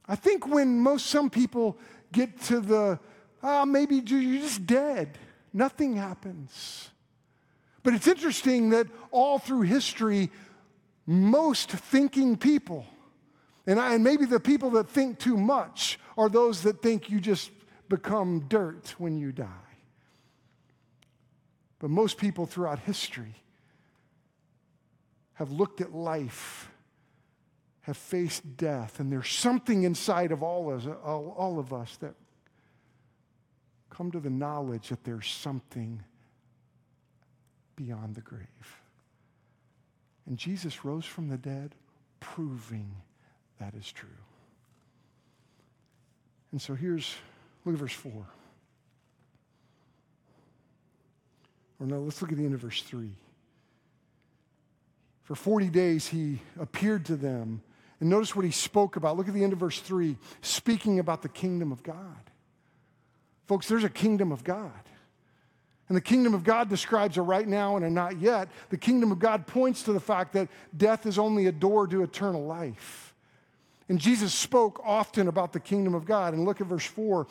I 0.07 0.15
think 0.15 0.47
when 0.47 0.79
most 0.79 1.07
some 1.07 1.29
people 1.29 1.77
get 2.11 2.39
to 2.43 2.59
the, 2.59 2.99
ah, 3.41 3.65
maybe 3.65 3.95
you're 4.05 4.39
just 4.39 4.65
dead, 4.65 5.17
nothing 5.53 5.95
happens. 5.95 6.89
But 7.83 7.93
it's 7.93 8.07
interesting 8.07 8.69
that 8.69 8.87
all 9.11 9.39
through 9.39 9.61
history, 9.61 10.31
most 11.05 11.69
thinking 11.71 12.37
people, 12.37 12.85
and, 13.67 13.79
I, 13.79 13.95
and 13.95 14.03
maybe 14.03 14.25
the 14.25 14.39
people 14.39 14.71
that 14.71 14.89
think 14.89 15.19
too 15.19 15.37
much 15.37 15.99
are 16.17 16.29
those 16.29 16.61
that 16.63 16.81
think 16.81 17.09
you 17.09 17.19
just 17.19 17.51
become 17.89 18.45
dirt 18.47 18.95
when 18.97 19.17
you 19.17 19.31
die. 19.31 19.47
But 21.79 21.89
most 21.89 22.17
people 22.17 22.45
throughout 22.45 22.79
history 22.79 23.35
have 25.33 25.51
looked 25.51 25.81
at 25.81 25.93
life 25.93 26.71
have 27.86 27.98
faced 27.98 28.58
death, 28.58 29.00
and 29.00 29.12
there's 29.12 29.30
something 29.30 29.84
inside 29.84 30.32
of 30.32 30.41
all 30.41 30.71
of, 30.74 30.88
us, 30.88 30.95
all 31.04 31.60
of 31.60 31.71
us 31.71 31.98
that 31.98 32.15
come 33.91 34.10
to 34.10 34.19
the 34.19 34.30
knowledge 34.30 34.89
that 34.89 35.04
there's 35.04 35.28
something 35.28 36.04
beyond 37.76 38.15
the 38.15 38.21
grave. 38.21 38.48
And 40.26 40.36
Jesus 40.36 40.84
rose 40.84 41.06
from 41.06 41.30
the 41.30 41.38
dead, 41.38 41.76
proving 42.19 42.89
that 43.60 43.76
is 43.76 43.91
true. 43.91 44.10
And 46.52 46.60
so 46.60 46.74
here's, 46.74 47.13
look 47.65 47.76
at 47.76 47.80
verse 47.80 47.93
4. 47.93 48.12
Or 51.80 51.86
no, 51.86 52.00
let's 52.00 52.19
look 52.19 52.32
at 52.32 52.38
the 52.39 52.45
end 52.45 52.56
of 52.56 52.62
verse 52.62 52.82
3. 52.82 53.12
For 55.21 55.36
40 55.36 55.69
days 55.69 56.08
he 56.08 56.39
appeared 56.60 57.06
to 57.06 57.15
them 57.15 57.62
and 57.99 58.10
notice 58.10 58.36
what 58.36 58.45
he 58.45 58.51
spoke 58.51 58.95
about. 58.95 59.17
Look 59.17 59.27
at 59.27 59.34
the 59.34 59.43
end 59.43 59.53
of 59.53 59.60
verse 59.60 59.79
3 59.79 60.17
speaking 60.41 60.99
about 60.99 61.21
the 61.21 61.29
kingdom 61.29 61.71
of 61.71 61.84
God. 61.84 62.31
Folks, 63.45 63.67
there's 63.67 63.84
a 63.84 63.89
kingdom 63.89 64.31
of 64.31 64.43
God. 64.43 64.71
And 65.88 65.95
the 65.95 66.01
kingdom 66.01 66.34
of 66.34 66.43
God 66.43 66.67
describes 66.67 67.17
a 67.17 67.21
right 67.21 67.47
now 67.47 67.75
and 67.75 67.86
a 67.86 67.89
not 67.89 68.19
yet. 68.19 68.49
The 68.69 68.77
kingdom 68.77 69.12
of 69.12 69.19
God 69.19 69.45
points 69.45 69.84
to 69.84 69.93
the 69.93 69.99
fact 69.99 70.34
that 70.34 70.49
death 70.75 71.05
is 71.05 71.19
only 71.19 71.45
a 71.45 71.51
door 71.51 71.86
to 71.88 72.01
eternal 72.01 72.43
life. 72.43 73.13
And 73.88 73.99
Jesus 73.99 74.34
spoke 74.34 74.81
often 74.84 75.27
about 75.27 75.53
the 75.53 75.60
kingdom 75.60 75.93
of 75.93 76.05
God. 76.05 76.34
And 76.34 76.43
look 76.43 76.60
at 76.60 76.65
verse 76.65 76.86
4. 76.86 77.27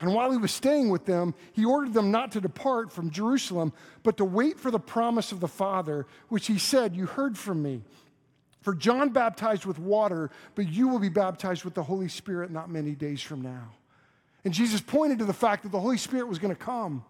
And 0.00 0.12
while 0.12 0.32
he 0.32 0.38
was 0.38 0.52
staying 0.52 0.90
with 0.90 1.06
them, 1.06 1.34
he 1.52 1.64
ordered 1.64 1.92
them 1.92 2.10
not 2.10 2.32
to 2.32 2.40
depart 2.40 2.92
from 2.92 3.10
Jerusalem, 3.10 3.72
but 4.02 4.16
to 4.16 4.24
wait 4.24 4.58
for 4.58 4.70
the 4.70 4.80
promise 4.80 5.30
of 5.30 5.38
the 5.40 5.48
Father, 5.48 6.06
which 6.28 6.48
he 6.48 6.58
said, 6.58 6.96
You 6.96 7.06
heard 7.06 7.38
from 7.38 7.62
me. 7.62 7.82
For 8.60 8.74
John 8.74 9.10
baptized 9.10 9.66
with 9.66 9.78
water, 9.78 10.30
but 10.54 10.68
you 10.68 10.88
will 10.88 10.98
be 10.98 11.08
baptized 11.08 11.64
with 11.64 11.74
the 11.74 11.82
Holy 11.82 12.08
Spirit 12.08 12.50
not 12.50 12.70
many 12.70 12.92
days 12.92 13.22
from 13.22 13.42
now. 13.42 13.70
And 14.44 14.52
Jesus 14.52 14.80
pointed 14.80 15.18
to 15.20 15.24
the 15.24 15.32
fact 15.32 15.62
that 15.62 15.72
the 15.72 15.80
Holy 15.80 15.98
Spirit 15.98 16.28
was 16.28 16.38
going 16.38 16.54
to 16.54 16.60
come. 16.60 17.04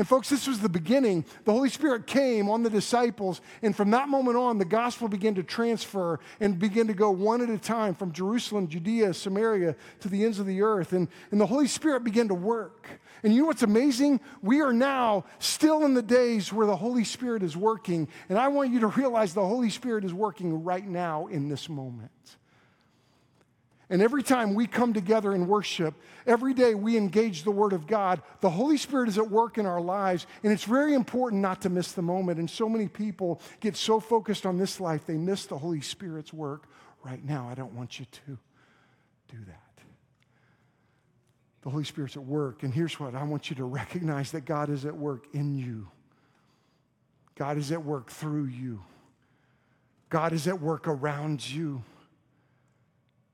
And 0.00 0.08
folks, 0.08 0.30
this 0.30 0.46
was 0.46 0.60
the 0.60 0.68
beginning. 0.70 1.26
The 1.44 1.52
Holy 1.52 1.68
Spirit 1.68 2.06
came 2.06 2.48
on 2.48 2.62
the 2.62 2.70
disciples, 2.70 3.42
and 3.60 3.76
from 3.76 3.90
that 3.90 4.08
moment 4.08 4.38
on, 4.38 4.56
the 4.56 4.64
gospel 4.64 5.08
began 5.08 5.34
to 5.34 5.42
transfer 5.42 6.18
and 6.40 6.58
begin 6.58 6.86
to 6.86 6.94
go 6.94 7.10
one 7.10 7.42
at 7.42 7.50
a 7.50 7.58
time 7.58 7.94
from 7.94 8.10
Jerusalem, 8.10 8.66
Judea, 8.66 9.12
Samaria 9.12 9.76
to 10.00 10.08
the 10.08 10.24
ends 10.24 10.38
of 10.38 10.46
the 10.46 10.62
earth. 10.62 10.94
And, 10.94 11.06
and 11.30 11.38
the 11.38 11.44
Holy 11.44 11.66
Spirit 11.66 12.02
began 12.02 12.28
to 12.28 12.34
work. 12.34 12.88
And 13.22 13.34
you 13.34 13.42
know 13.42 13.48
what's 13.48 13.62
amazing? 13.62 14.20
We 14.40 14.62
are 14.62 14.72
now 14.72 15.26
still 15.38 15.84
in 15.84 15.92
the 15.92 16.00
days 16.00 16.50
where 16.50 16.66
the 16.66 16.76
Holy 16.76 17.04
Spirit 17.04 17.42
is 17.42 17.54
working. 17.54 18.08
And 18.30 18.38
I 18.38 18.48
want 18.48 18.72
you 18.72 18.80
to 18.80 18.86
realize 18.86 19.34
the 19.34 19.46
Holy 19.46 19.68
Spirit 19.68 20.06
is 20.06 20.14
working 20.14 20.64
right 20.64 20.88
now 20.88 21.26
in 21.26 21.50
this 21.50 21.68
moment. 21.68 22.10
And 23.90 24.00
every 24.00 24.22
time 24.22 24.54
we 24.54 24.68
come 24.68 24.92
together 24.92 25.34
in 25.34 25.48
worship, 25.48 25.94
every 26.24 26.54
day 26.54 26.76
we 26.76 26.96
engage 26.96 27.42
the 27.42 27.50
Word 27.50 27.72
of 27.72 27.88
God, 27.88 28.22
the 28.40 28.48
Holy 28.48 28.76
Spirit 28.76 29.08
is 29.08 29.18
at 29.18 29.28
work 29.28 29.58
in 29.58 29.66
our 29.66 29.80
lives. 29.80 30.28
And 30.44 30.52
it's 30.52 30.62
very 30.62 30.94
important 30.94 31.42
not 31.42 31.60
to 31.62 31.68
miss 31.68 31.90
the 31.90 32.02
moment. 32.02 32.38
And 32.38 32.48
so 32.48 32.68
many 32.68 32.86
people 32.86 33.40
get 33.58 33.76
so 33.76 33.98
focused 33.98 34.46
on 34.46 34.58
this 34.58 34.78
life, 34.78 35.06
they 35.06 35.16
miss 35.16 35.46
the 35.46 35.58
Holy 35.58 35.80
Spirit's 35.80 36.32
work 36.32 36.68
right 37.02 37.22
now. 37.24 37.48
I 37.50 37.54
don't 37.54 37.72
want 37.72 37.98
you 37.98 38.06
to 38.26 38.38
do 39.28 39.44
that. 39.48 39.70
The 41.62 41.70
Holy 41.70 41.84
Spirit's 41.84 42.16
at 42.16 42.24
work. 42.24 42.62
And 42.62 42.72
here's 42.72 42.98
what 43.00 43.16
I 43.16 43.24
want 43.24 43.50
you 43.50 43.56
to 43.56 43.64
recognize 43.64 44.30
that 44.30 44.44
God 44.44 44.70
is 44.70 44.84
at 44.84 44.96
work 44.96 45.26
in 45.32 45.56
you, 45.56 45.88
God 47.34 47.58
is 47.58 47.72
at 47.72 47.84
work 47.84 48.08
through 48.08 48.44
you, 48.44 48.82
God 50.10 50.32
is 50.32 50.46
at 50.46 50.60
work 50.60 50.86
around 50.86 51.48
you. 51.50 51.82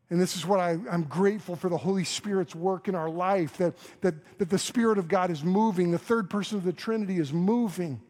And 0.08 0.20
this 0.20 0.36
is 0.36 0.46
what 0.46 0.60
I, 0.60 0.78
am 0.90 1.04
grateful 1.04 1.56
for 1.56 1.68
the 1.68 1.76
Holy 1.76 2.04
Spirit's 2.04 2.54
work 2.54 2.86
in 2.86 2.94
our 2.94 3.10
life, 3.10 3.56
that, 3.56 3.74
that, 4.02 4.14
that 4.38 4.48
the 4.48 4.58
Spirit 4.58 4.98
of 4.98 5.08
God 5.08 5.30
is 5.30 5.42
moving. 5.42 5.90
The 5.90 5.98
third 5.98 6.30
person 6.30 6.58
of 6.58 6.64
the 6.64 6.72
Trinity 6.72 7.18
is 7.18 7.32
moving. 7.32 8.00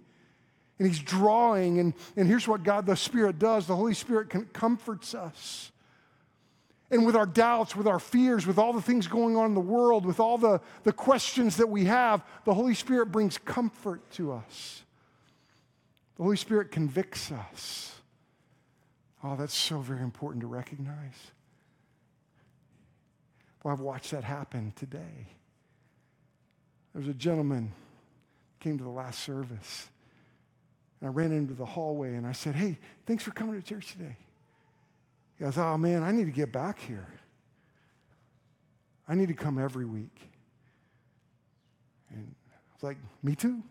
And 0.78 0.86
He's 0.86 0.98
drawing. 0.98 1.78
And, 1.78 1.94
and 2.16 2.28
here's 2.28 2.46
what 2.46 2.62
God, 2.62 2.84
the 2.84 2.96
Spirit, 2.96 3.38
does 3.38 3.66
the 3.66 3.76
Holy 3.76 3.94
Spirit 3.94 4.52
comforts 4.52 5.14
us. 5.14 5.72
And 6.90 7.04
with 7.04 7.16
our 7.16 7.26
doubts, 7.26 7.74
with 7.74 7.88
our 7.88 7.98
fears, 7.98 8.46
with 8.46 8.58
all 8.58 8.72
the 8.72 8.82
things 8.82 9.08
going 9.08 9.36
on 9.36 9.46
in 9.46 9.54
the 9.54 9.60
world, 9.60 10.04
with 10.04 10.20
all 10.20 10.38
the, 10.38 10.60
the 10.84 10.92
questions 10.92 11.56
that 11.56 11.68
we 11.68 11.86
have, 11.86 12.22
the 12.44 12.54
Holy 12.54 12.74
Spirit 12.74 13.10
brings 13.10 13.38
comfort 13.38 14.08
to 14.12 14.32
us. 14.32 14.82
The 16.16 16.22
Holy 16.22 16.36
Spirit 16.36 16.70
convicts 16.70 17.32
us. 17.32 17.94
Oh, 19.24 19.34
that's 19.34 19.56
so 19.56 19.80
very 19.80 20.02
important 20.02 20.42
to 20.42 20.46
recognize. 20.46 21.32
Well, 23.66 23.72
I've 23.72 23.80
watched 23.80 24.12
that 24.12 24.22
happen 24.22 24.72
today. 24.76 25.26
There 26.92 27.00
was 27.00 27.08
a 27.08 27.14
gentleman 27.14 27.72
came 28.60 28.78
to 28.78 28.84
the 28.84 28.90
last 28.90 29.24
service. 29.24 29.88
And 31.00 31.10
I 31.10 31.12
ran 31.12 31.32
into 31.32 31.52
the 31.52 31.64
hallway 31.64 32.14
and 32.14 32.24
I 32.24 32.30
said, 32.30 32.54
Hey, 32.54 32.78
thanks 33.06 33.24
for 33.24 33.32
coming 33.32 33.60
to 33.60 33.66
church 33.66 33.90
today. 33.90 34.16
He 35.36 35.44
goes, 35.44 35.58
Oh 35.58 35.76
man, 35.76 36.04
I 36.04 36.12
need 36.12 36.26
to 36.26 36.30
get 36.30 36.52
back 36.52 36.78
here. 36.78 37.08
I 39.08 39.16
need 39.16 39.26
to 39.26 39.34
come 39.34 39.58
every 39.58 39.84
week. 39.84 40.30
And 42.10 42.36
I 42.52 42.72
was 42.72 42.84
like, 42.84 42.98
Me 43.24 43.34
too. 43.34 43.64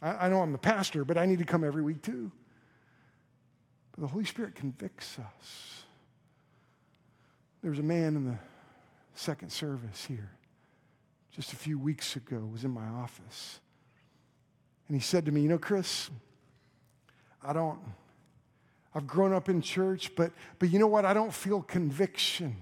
I, 0.00 0.12
I 0.12 0.28
know 0.30 0.40
I'm 0.40 0.52
the 0.52 0.56
pastor, 0.56 1.04
but 1.04 1.18
I 1.18 1.26
need 1.26 1.40
to 1.40 1.44
come 1.44 1.62
every 1.62 1.82
week 1.82 2.00
too. 2.00 2.32
But 3.92 4.00
the 4.00 4.06
Holy 4.06 4.24
Spirit 4.24 4.54
convicts 4.54 5.18
us. 5.18 5.79
There 7.62 7.70
was 7.70 7.80
a 7.80 7.84
man 7.84 8.16
in 8.16 8.24
the 8.24 8.38
second 9.14 9.50
service 9.50 10.04
here 10.04 10.30
just 11.32 11.52
a 11.52 11.56
few 11.56 11.78
weeks 11.78 12.16
ago 12.16 12.38
was 12.52 12.64
in 12.64 12.70
my 12.70 12.86
office. 12.86 13.60
And 14.88 14.96
he 14.96 15.00
said 15.00 15.24
to 15.26 15.32
me, 15.32 15.42
You 15.42 15.48
know, 15.48 15.58
Chris, 15.58 16.10
I 17.42 17.52
don't, 17.52 17.78
I've 18.94 19.06
grown 19.06 19.32
up 19.32 19.48
in 19.48 19.62
church, 19.62 20.14
but, 20.16 20.32
but 20.58 20.70
you 20.70 20.78
know 20.78 20.86
what? 20.86 21.04
I 21.04 21.14
don't 21.14 21.32
feel 21.32 21.62
conviction. 21.62 22.56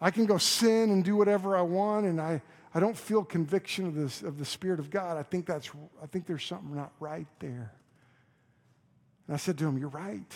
I 0.00 0.10
can 0.10 0.26
go 0.26 0.38
sin 0.38 0.90
and 0.90 1.04
do 1.04 1.16
whatever 1.16 1.56
I 1.56 1.62
want, 1.62 2.06
and 2.06 2.20
I, 2.20 2.42
I 2.74 2.80
don't 2.80 2.96
feel 2.96 3.24
conviction 3.24 3.86
of, 3.86 3.94
this, 3.94 4.22
of 4.22 4.38
the 4.38 4.44
Spirit 4.44 4.78
of 4.78 4.90
God. 4.90 5.16
I 5.16 5.22
think, 5.22 5.46
that's, 5.46 5.70
I 6.02 6.06
think 6.06 6.26
there's 6.26 6.44
something 6.44 6.74
not 6.74 6.92
right 7.00 7.26
there. 7.40 7.72
And 9.26 9.34
I 9.34 9.38
said 9.38 9.58
to 9.58 9.66
him, 9.66 9.78
You're 9.78 9.88
right. 9.88 10.32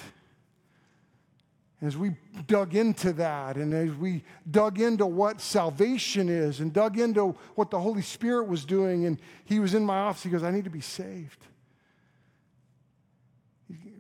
As 1.81 1.97
we 1.97 2.17
dug 2.49 2.75
into 2.75 3.13
that 3.15 3.57
and 3.57 3.73
as 3.73 3.93
we 3.95 4.25
dug 4.51 4.81
into 4.81 5.07
what 5.07 5.41
salvation 5.41 6.29
is 6.29 6.59
and 6.59 6.73
dug 6.73 6.99
into 6.99 7.37
what 7.55 7.71
the 7.71 7.79
Holy 7.79 8.03
Spirit 8.03 8.49
was 8.49 8.65
doing, 8.65 9.07
and 9.07 9.21
he 9.45 9.61
was 9.61 9.75
in 9.75 9.85
my 9.85 9.99
office, 10.01 10.25
he 10.25 10.31
goes, 10.31 10.43
I 10.43 10.51
need 10.51 10.65
to 10.65 10.71
be 10.71 10.81
saved. 10.81 11.39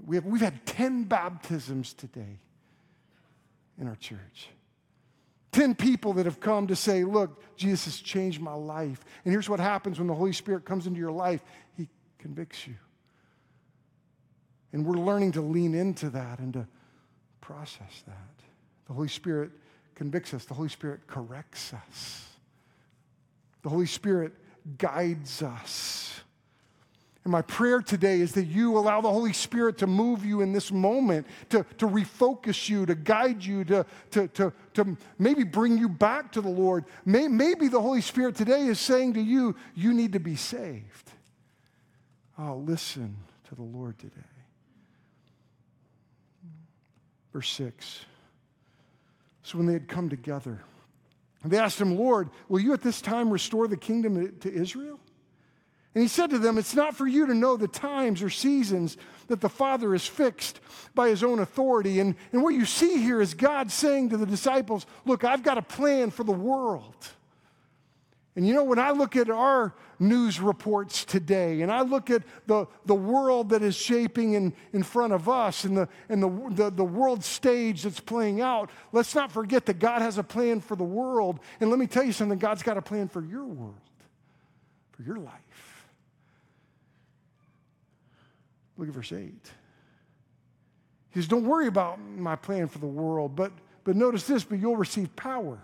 We 0.04 0.16
have, 0.16 0.24
we've 0.24 0.40
had 0.40 0.66
10 0.66 1.04
baptisms 1.04 1.92
today 1.92 2.40
in 3.80 3.86
our 3.86 3.96
church. 3.96 4.48
10 5.52 5.74
people 5.76 6.14
that 6.14 6.26
have 6.26 6.40
come 6.40 6.66
to 6.66 6.76
say, 6.76 7.04
Look, 7.04 7.42
Jesus 7.56 7.84
has 7.84 8.00
changed 8.00 8.40
my 8.40 8.54
life. 8.54 9.04
And 9.24 9.32
here's 9.32 9.48
what 9.48 9.60
happens 9.60 9.98
when 9.98 10.08
the 10.08 10.14
Holy 10.14 10.32
Spirit 10.32 10.64
comes 10.64 10.86
into 10.86 10.98
your 10.98 11.12
life 11.12 11.42
He 11.76 11.88
convicts 12.18 12.66
you. 12.66 12.74
And 14.72 14.84
we're 14.84 14.94
learning 14.94 15.32
to 15.32 15.40
lean 15.40 15.74
into 15.74 16.10
that 16.10 16.38
and 16.40 16.52
to 16.54 16.66
process 17.40 18.02
that. 18.06 18.14
The 18.86 18.94
Holy 18.94 19.08
Spirit 19.08 19.50
convicts 19.94 20.32
us, 20.32 20.44
the 20.44 20.54
Holy 20.54 20.68
Spirit 20.68 21.06
corrects 21.06 21.72
us, 21.74 22.26
the 23.62 23.68
Holy 23.68 23.86
Spirit 23.86 24.32
guides 24.78 25.42
us. 25.42 26.20
And 27.24 27.32
my 27.32 27.42
prayer 27.42 27.82
today 27.82 28.20
is 28.20 28.32
that 28.32 28.44
you 28.44 28.78
allow 28.78 29.02
the 29.02 29.12
Holy 29.12 29.34
Spirit 29.34 29.76
to 29.78 29.86
move 29.86 30.24
you 30.24 30.40
in 30.40 30.52
this 30.52 30.72
moment, 30.72 31.26
to, 31.50 31.66
to 31.76 31.86
refocus 31.86 32.70
you, 32.70 32.86
to 32.86 32.94
guide 32.94 33.44
you, 33.44 33.64
to, 33.64 33.84
to, 34.12 34.28
to, 34.28 34.52
to 34.74 34.96
maybe 35.18 35.44
bring 35.44 35.76
you 35.76 35.90
back 35.90 36.32
to 36.32 36.40
the 36.40 36.48
Lord. 36.48 36.86
May, 37.04 37.28
maybe 37.28 37.68
the 37.68 37.82
Holy 37.82 38.00
Spirit 38.00 38.34
today 38.34 38.62
is 38.62 38.80
saying 38.80 39.12
to 39.14 39.20
you, 39.20 39.56
you 39.74 39.92
need 39.92 40.14
to 40.14 40.20
be 40.20 40.36
saved. 40.36 41.10
Oh, 42.38 42.62
listen 42.64 43.16
to 43.48 43.54
the 43.54 43.62
Lord 43.62 43.98
today. 43.98 44.37
Verse 47.32 47.50
6. 47.50 48.04
So 49.42 49.58
when 49.58 49.66
they 49.66 49.72
had 49.72 49.88
come 49.88 50.08
together, 50.08 50.60
they 51.44 51.58
asked 51.58 51.80
him, 51.80 51.96
Lord, 51.96 52.30
will 52.48 52.60
you 52.60 52.72
at 52.72 52.82
this 52.82 53.00
time 53.00 53.30
restore 53.30 53.68
the 53.68 53.76
kingdom 53.76 54.36
to 54.40 54.52
Israel? 54.52 54.98
And 55.94 56.02
he 56.02 56.08
said 56.08 56.30
to 56.30 56.38
them, 56.38 56.58
It's 56.58 56.74
not 56.74 56.96
for 56.96 57.06
you 57.06 57.26
to 57.26 57.34
know 57.34 57.56
the 57.56 57.68
times 57.68 58.22
or 58.22 58.30
seasons 58.30 58.96
that 59.28 59.40
the 59.40 59.48
Father 59.48 59.94
is 59.94 60.06
fixed 60.06 60.60
by 60.94 61.08
his 61.08 61.22
own 61.22 61.38
authority. 61.38 62.00
And, 62.00 62.14
and 62.32 62.42
what 62.42 62.54
you 62.54 62.64
see 62.64 63.00
here 63.00 63.20
is 63.20 63.34
God 63.34 63.72
saying 63.72 64.10
to 64.10 64.16
the 64.16 64.26
disciples, 64.26 64.86
Look, 65.04 65.24
I've 65.24 65.42
got 65.42 65.58
a 65.58 65.62
plan 65.62 66.10
for 66.10 66.24
the 66.24 66.32
world. 66.32 66.94
And 68.38 68.46
you 68.46 68.54
know, 68.54 68.62
when 68.62 68.78
I 68.78 68.92
look 68.92 69.16
at 69.16 69.28
our 69.30 69.74
news 69.98 70.40
reports 70.40 71.04
today, 71.04 71.62
and 71.62 71.72
I 71.72 71.80
look 71.80 72.08
at 72.08 72.22
the, 72.46 72.66
the 72.86 72.94
world 72.94 73.48
that 73.48 73.62
is 73.62 73.74
shaping 73.74 74.34
in, 74.34 74.54
in 74.72 74.84
front 74.84 75.12
of 75.12 75.28
us 75.28 75.64
and, 75.64 75.76
the, 75.76 75.88
and 76.08 76.22
the, 76.22 76.28
the, 76.50 76.70
the 76.70 76.84
world 76.84 77.24
stage 77.24 77.82
that's 77.82 77.98
playing 77.98 78.40
out, 78.40 78.70
let's 78.92 79.12
not 79.12 79.32
forget 79.32 79.66
that 79.66 79.80
God 79.80 80.02
has 80.02 80.18
a 80.18 80.22
plan 80.22 80.60
for 80.60 80.76
the 80.76 80.84
world. 80.84 81.40
And 81.58 81.68
let 81.68 81.80
me 81.80 81.88
tell 81.88 82.04
you 82.04 82.12
something 82.12 82.38
God's 82.38 82.62
got 82.62 82.76
a 82.76 82.80
plan 82.80 83.08
for 83.08 83.24
your 83.24 83.44
world, 83.44 83.74
for 84.92 85.02
your 85.02 85.16
life. 85.16 85.88
Look 88.76 88.86
at 88.86 88.94
verse 88.94 89.10
8. 89.10 89.18
He 89.18 89.32
says, 91.14 91.26
Don't 91.26 91.44
worry 91.44 91.66
about 91.66 91.98
my 92.00 92.36
plan 92.36 92.68
for 92.68 92.78
the 92.78 92.86
world, 92.86 93.34
but, 93.34 93.50
but 93.82 93.96
notice 93.96 94.28
this, 94.28 94.44
but 94.44 94.60
you'll 94.60 94.76
receive 94.76 95.16
power 95.16 95.58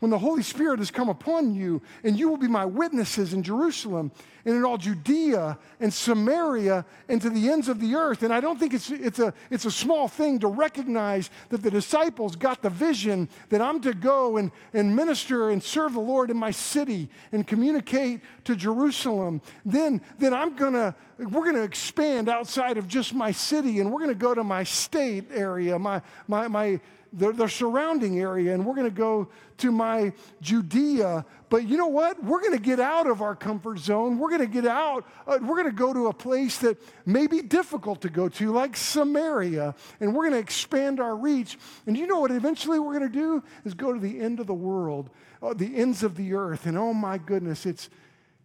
when 0.00 0.10
the 0.10 0.18
Holy 0.18 0.42
Spirit 0.42 0.78
has 0.78 0.90
come 0.90 1.08
upon 1.08 1.54
you, 1.54 1.82
and 2.04 2.18
you 2.18 2.28
will 2.28 2.36
be 2.36 2.46
my 2.46 2.64
witnesses 2.64 3.32
in 3.32 3.42
Jerusalem 3.42 4.12
and 4.44 4.54
in 4.54 4.64
all 4.64 4.78
Judea 4.78 5.58
and 5.80 5.92
Samaria 5.92 6.84
and 7.08 7.20
to 7.20 7.28
the 7.28 7.48
ends 7.48 7.68
of 7.68 7.80
the 7.80 7.96
earth. 7.96 8.22
And 8.22 8.32
I 8.32 8.40
don't 8.40 8.58
think 8.58 8.74
it's, 8.74 8.90
it's, 8.90 9.18
a, 9.18 9.34
it's 9.50 9.64
a 9.64 9.70
small 9.70 10.06
thing 10.06 10.38
to 10.38 10.46
recognize 10.46 11.30
that 11.48 11.62
the 11.62 11.70
disciples 11.70 12.36
got 12.36 12.62
the 12.62 12.70
vision 12.70 13.28
that 13.48 13.60
I'm 13.60 13.80
to 13.80 13.92
go 13.92 14.36
and, 14.36 14.52
and 14.72 14.94
minister 14.94 15.50
and 15.50 15.62
serve 15.62 15.94
the 15.94 16.00
Lord 16.00 16.30
in 16.30 16.36
my 16.36 16.52
city 16.52 17.08
and 17.32 17.46
communicate 17.46 18.20
to 18.44 18.54
Jerusalem. 18.54 19.42
Then, 19.64 20.00
then 20.18 20.32
I'm 20.32 20.54
gonna, 20.54 20.94
we're 21.18 21.44
gonna 21.44 21.64
expand 21.64 22.28
outside 22.28 22.78
of 22.78 22.88
just 22.88 23.14
my 23.14 23.32
city 23.32 23.80
and 23.80 23.92
we're 23.92 24.00
gonna 24.00 24.14
go 24.14 24.34
to 24.34 24.44
my 24.44 24.64
state 24.64 25.24
area, 25.32 25.78
my, 25.78 26.00
my, 26.26 26.48
my 26.48 26.80
the, 27.12 27.32
the 27.32 27.48
surrounding 27.48 28.20
area, 28.20 28.54
and 28.54 28.64
we're 28.64 28.74
going 28.74 28.88
to 28.88 28.96
go 28.96 29.28
to 29.58 29.72
my 29.72 30.12
Judea. 30.40 31.24
But 31.48 31.66
you 31.66 31.76
know 31.76 31.86
what? 31.86 32.22
We're 32.22 32.40
going 32.40 32.52
to 32.52 32.62
get 32.62 32.80
out 32.80 33.06
of 33.06 33.22
our 33.22 33.34
comfort 33.34 33.78
zone. 33.78 34.18
We're 34.18 34.28
going 34.28 34.42
to 34.42 34.46
get 34.46 34.66
out. 34.66 35.06
Uh, 35.26 35.38
we're 35.40 35.56
going 35.56 35.70
to 35.70 35.72
go 35.72 35.92
to 35.92 36.08
a 36.08 36.12
place 36.12 36.58
that 36.58 36.76
may 37.06 37.26
be 37.26 37.40
difficult 37.40 38.02
to 38.02 38.10
go 38.10 38.28
to, 38.28 38.52
like 38.52 38.76
Samaria, 38.76 39.74
and 40.00 40.14
we're 40.14 40.24
going 40.24 40.34
to 40.34 40.38
expand 40.38 41.00
our 41.00 41.16
reach. 41.16 41.58
And 41.86 41.96
you 41.96 42.06
know 42.06 42.20
what? 42.20 42.30
Eventually, 42.30 42.78
we're 42.78 42.98
going 42.98 43.10
to 43.10 43.18
do 43.18 43.42
is 43.64 43.74
go 43.74 43.92
to 43.92 44.00
the 44.00 44.20
end 44.20 44.40
of 44.40 44.46
the 44.46 44.54
world, 44.54 45.10
uh, 45.42 45.54
the 45.54 45.76
ends 45.76 46.02
of 46.02 46.16
the 46.16 46.34
earth. 46.34 46.66
And 46.66 46.76
oh 46.76 46.92
my 46.92 47.18
goodness, 47.18 47.64
it's 47.66 47.88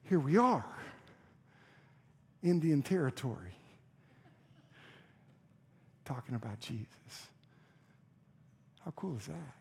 here 0.06 0.20
we 0.20 0.38
are, 0.38 0.66
Indian 2.44 2.82
territory, 2.82 3.56
talking 6.04 6.36
about 6.36 6.60
Jesus. 6.60 6.88
How 8.84 8.92
cool 8.96 9.18
is 9.18 9.28
that? 9.28 9.56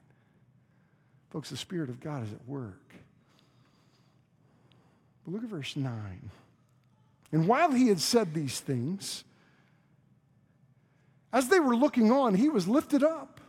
Folks, 1.31 1.51
the 1.51 1.57
Spirit 1.57 1.89
of 1.89 2.01
God 2.01 2.25
is 2.25 2.33
at 2.33 2.47
work. 2.47 2.95
But 5.25 5.33
look 5.33 5.45
at 5.45 5.49
verse 5.49 5.77
9. 5.77 6.31
And 7.31 7.47
while 7.47 7.71
he 7.71 7.87
had 7.89 8.01
said 8.01 8.35
these 8.35 8.61
things, 8.61 9.25
as 11.33 11.49
they 11.49 11.61
were 11.61 11.77
looking 11.77 12.11
on, 12.13 12.35
he 12.35 12.49
was 12.49 12.69
lifted 12.69 13.03
up, 13.03 13.41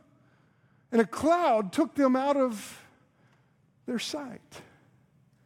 and 0.92 1.02
a 1.02 1.06
cloud 1.06 1.74
took 1.74 1.96
them 1.96 2.16
out 2.16 2.38
of 2.38 2.82
their 3.86 4.00
sight. 4.00 4.62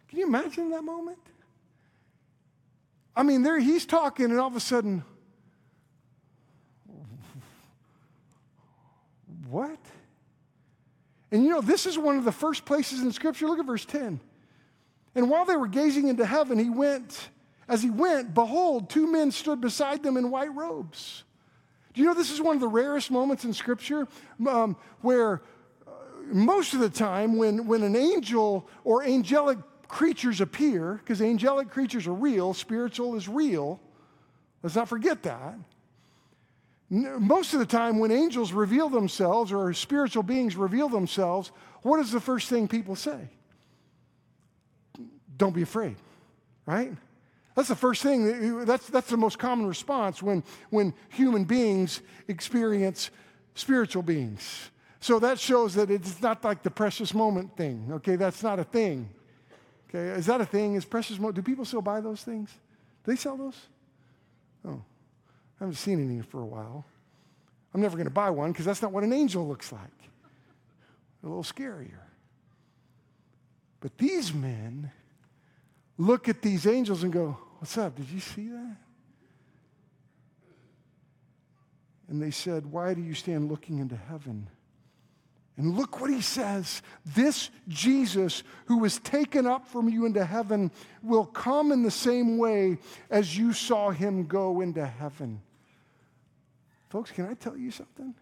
Can 0.10 0.20
you 0.20 0.28
imagine 0.28 0.70
that 0.70 0.84
moment? 0.84 1.18
I 3.18 3.24
mean, 3.24 3.42
there 3.42 3.58
he's 3.58 3.88
talking, 3.88 4.26
and 4.26 4.40
all 4.40 4.48
of 4.48 4.56
a 4.56 4.60
sudden, 4.60 5.04
what? 9.50 9.80
And 11.32 11.44
you 11.44 11.50
know, 11.50 11.62
this 11.62 11.88
is 11.88 11.98
one 11.98 12.18
of 12.18 12.26
the 12.26 12.32
first 12.32 12.64
places 12.64 13.02
in 13.02 13.12
Scripture. 13.12 13.48
Look 13.48 13.58
at 13.58 13.66
verse 13.66 13.86
10. 13.86 14.20
And 15.16 15.30
while 15.32 15.46
they 15.46 15.56
were 15.56 15.68
gazing 15.68 16.10
into 16.10 16.28
heaven, 16.28 16.60
he 16.60 16.70
went, 16.70 17.30
as 17.68 17.82
he 17.82 17.90
went, 17.90 18.36
behold, 18.36 18.92
two 18.92 19.12
men 19.12 19.32
stood 19.32 19.62
beside 19.62 20.04
them 20.04 20.16
in 20.16 20.30
white 20.30 20.54
robes. 20.54 21.24
Do 21.96 22.02
you 22.02 22.08
know 22.08 22.14
this 22.14 22.32
is 22.32 22.40
one 22.40 22.56
of 22.56 22.62
the 22.62 22.68
rarest 22.68 23.10
moments 23.10 23.46
in 23.46 23.52
Scripture 23.52 24.08
um, 24.48 24.78
where 25.02 25.42
uh, 25.88 25.92
most 26.28 26.76
of 26.76 26.82
the 26.82 26.90
time 26.90 27.36
when, 27.36 27.66
when 27.66 27.82
an 27.82 27.96
angel 27.96 28.70
or 28.84 29.04
angelic 29.04 29.58
creatures 29.88 30.42
appear, 30.42 30.96
because 30.96 31.22
angelic 31.22 31.70
creatures 31.70 32.08
are 32.08 32.14
real, 32.14 32.54
spiritual 32.54 33.16
is 33.16 33.28
real, 33.28 33.80
let's 34.64 34.76
not 34.76 34.88
forget 34.88 35.24
that. 35.24 35.56
Most 36.90 37.54
of 37.54 37.60
the 37.60 37.66
time, 37.66 38.00
when 38.00 38.12
angels 38.12 38.54
reveal 38.54 38.88
themselves 38.90 39.52
or 39.52 39.74
spiritual 39.74 40.24
beings 40.24 40.56
reveal 40.56 40.88
themselves, 40.88 41.52
what 41.82 42.00
is 42.00 42.12
the 42.12 42.22
first 42.22 42.50
thing 42.50 42.68
people 42.68 42.96
say? 42.96 43.30
Don't 45.36 45.54
be 45.54 45.64
afraid, 45.64 45.98
right? 46.66 46.94
That's 47.56 47.68
the 47.68 47.76
first 47.76 48.04
thing. 48.04 48.66
That's, 48.66 48.88
that's 48.88 49.10
the 49.10 49.18
most 49.18 49.38
common 49.38 49.66
response 49.66 50.24
when, 50.24 50.44
when 50.70 50.94
human 51.10 51.44
beings 51.44 52.02
experience 52.28 53.10
spiritual 53.56 54.04
beings. 54.04 54.70
So 55.00 55.20
that 55.20 55.40
shows 55.40 55.76
that 55.76 55.92
it's 55.92 56.22
not 56.22 56.44
like 56.44 56.64
the 56.64 56.72
precious 56.72 57.14
moment 57.14 57.58
thing, 57.58 57.88
okay? 57.94 58.16
That's 58.16 58.44
not 58.44 58.60
a 58.60 58.64
thing. 58.64 59.10
Okay, 59.90 60.20
is 60.20 60.26
that 60.26 60.42
a 60.42 60.46
thing? 60.46 60.76
Is 60.76 60.86
precious? 60.86 61.18
Do 61.18 61.42
people 61.42 61.66
still 61.66 61.82
buy 61.82 62.02
those 62.02 62.22
things? 62.22 62.50
Do 63.04 63.12
they 63.12 63.16
sell 63.16 63.38
those? 63.38 63.58
Oh. 64.66 64.82
I 65.60 65.64
haven't 65.64 65.76
seen 65.76 66.04
any 66.04 66.22
for 66.22 66.42
a 66.42 66.46
while. 66.46 66.86
I'm 67.74 67.82
never 67.82 67.96
going 67.96 68.08
to 68.08 68.14
buy 68.14 68.30
one 68.30 68.52
because 68.52 68.66
that's 68.66 68.82
not 68.82 68.92
what 68.92 69.04
an 69.04 69.14
angel 69.14 69.48
looks 69.48 69.72
like. 69.72 69.82
A 71.24 71.28
little 71.28 71.44
scarier. 71.44 72.00
But 73.80 73.98
these 73.98 74.34
men 74.34 74.92
look 75.98 76.30
at 76.30 76.42
these 76.42 76.68
angels 76.68 77.04
and 77.04 77.12
go, 77.12 77.38
What's 77.60 77.76
up? 77.78 77.96
Did 77.96 78.10
you 78.10 78.20
see 78.20 78.50
that? 78.50 78.76
And 82.08 82.22
they 82.22 82.32
said, 82.32 82.66
Why 82.66 82.94
do 82.94 83.02
you 83.02 83.16
stand 83.16 83.50
looking 83.50 83.80
into 83.80 83.96
heaven? 83.96 84.48
And 85.58 85.76
look 85.76 86.00
what 86.00 86.12
he 86.12 86.22
says. 86.22 86.84
This 87.04 87.50
Jesus 87.68 88.44
who 88.66 88.78
was 88.78 89.00
taken 89.00 89.48
up 89.48 89.68
from 89.68 89.90
you 89.90 90.06
into 90.06 90.24
heaven 90.24 90.72
will 91.02 91.26
come 91.26 91.72
in 91.72 91.82
the 91.82 91.92
same 91.92 92.38
way 92.38 92.78
as 93.10 93.36
you 93.36 93.54
saw 93.54 93.90
him 93.90 94.28
go 94.28 94.62
into 94.62 94.86
heaven. 94.86 95.42
Folks, 96.90 97.12
can 97.12 97.28
I 97.28 97.34
tell 97.34 97.58
you 97.58 97.72
something? 97.72 98.14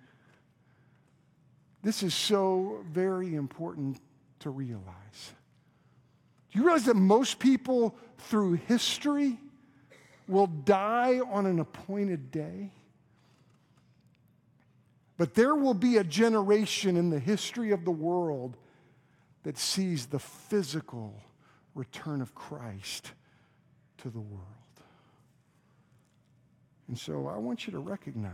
This 1.84 2.02
is 2.02 2.16
so 2.16 2.84
very 2.90 3.36
important 3.36 4.00
to 4.40 4.50
realize. 4.50 5.34
Do 6.52 6.60
you 6.60 6.66
realize 6.66 6.86
that 6.86 6.96
most 6.96 7.38
people 7.38 7.96
through 8.18 8.54
history 8.54 9.38
will 10.28 10.48
die 10.48 11.20
on 11.20 11.46
an 11.46 11.60
appointed 11.60 12.32
day? 12.32 12.72
But 15.18 15.34
there 15.34 15.56
will 15.56 15.74
be 15.74 15.98
a 15.98 16.04
generation 16.04 16.98
in 16.98 17.10
the 17.10 17.20
history 17.20 17.72
of 17.72 17.86
the 17.86 17.92
world 17.92 18.58
that 19.44 19.58
sees 19.58 20.08
the 20.08 20.20
physical 20.20 21.14
return 21.74 22.22
of 22.22 22.36
Christ 22.36 23.12
to 24.00 24.10
the 24.10 24.20
world. 24.20 24.46
And 26.88 26.98
so 26.98 27.28
I 27.28 27.38
want 27.38 27.66
you 27.66 27.72
to 27.72 27.80
recognize 27.80 28.34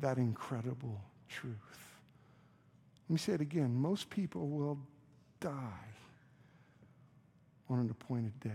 that 0.00 0.16
incredible 0.16 1.00
truth. 1.28 1.56
Let 3.08 3.14
me 3.14 3.18
say 3.18 3.32
it 3.32 3.40
again. 3.40 3.74
Most 3.74 4.08
people 4.08 4.48
will 4.48 4.78
die 5.40 5.90
on 7.68 7.80
an 7.80 7.90
appointed 7.90 8.38
day. 8.40 8.50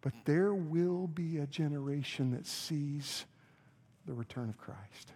But 0.00 0.12
there 0.24 0.52
will 0.52 1.06
be 1.06 1.38
a 1.38 1.46
generation 1.46 2.32
that 2.32 2.46
sees 2.46 3.24
the 4.06 4.12
return 4.12 4.48
of 4.48 4.58
Christ. 4.58 5.12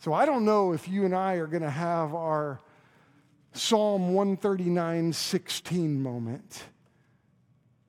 So 0.00 0.12
I 0.12 0.26
don't 0.26 0.44
know 0.44 0.72
if 0.72 0.88
you 0.88 1.04
and 1.04 1.14
I 1.14 1.34
are 1.34 1.46
going 1.46 1.62
to 1.62 1.70
have 1.70 2.14
our 2.14 2.60
Psalm 3.52 4.14
139 4.14 5.12
16 5.12 6.02
moment. 6.02 6.64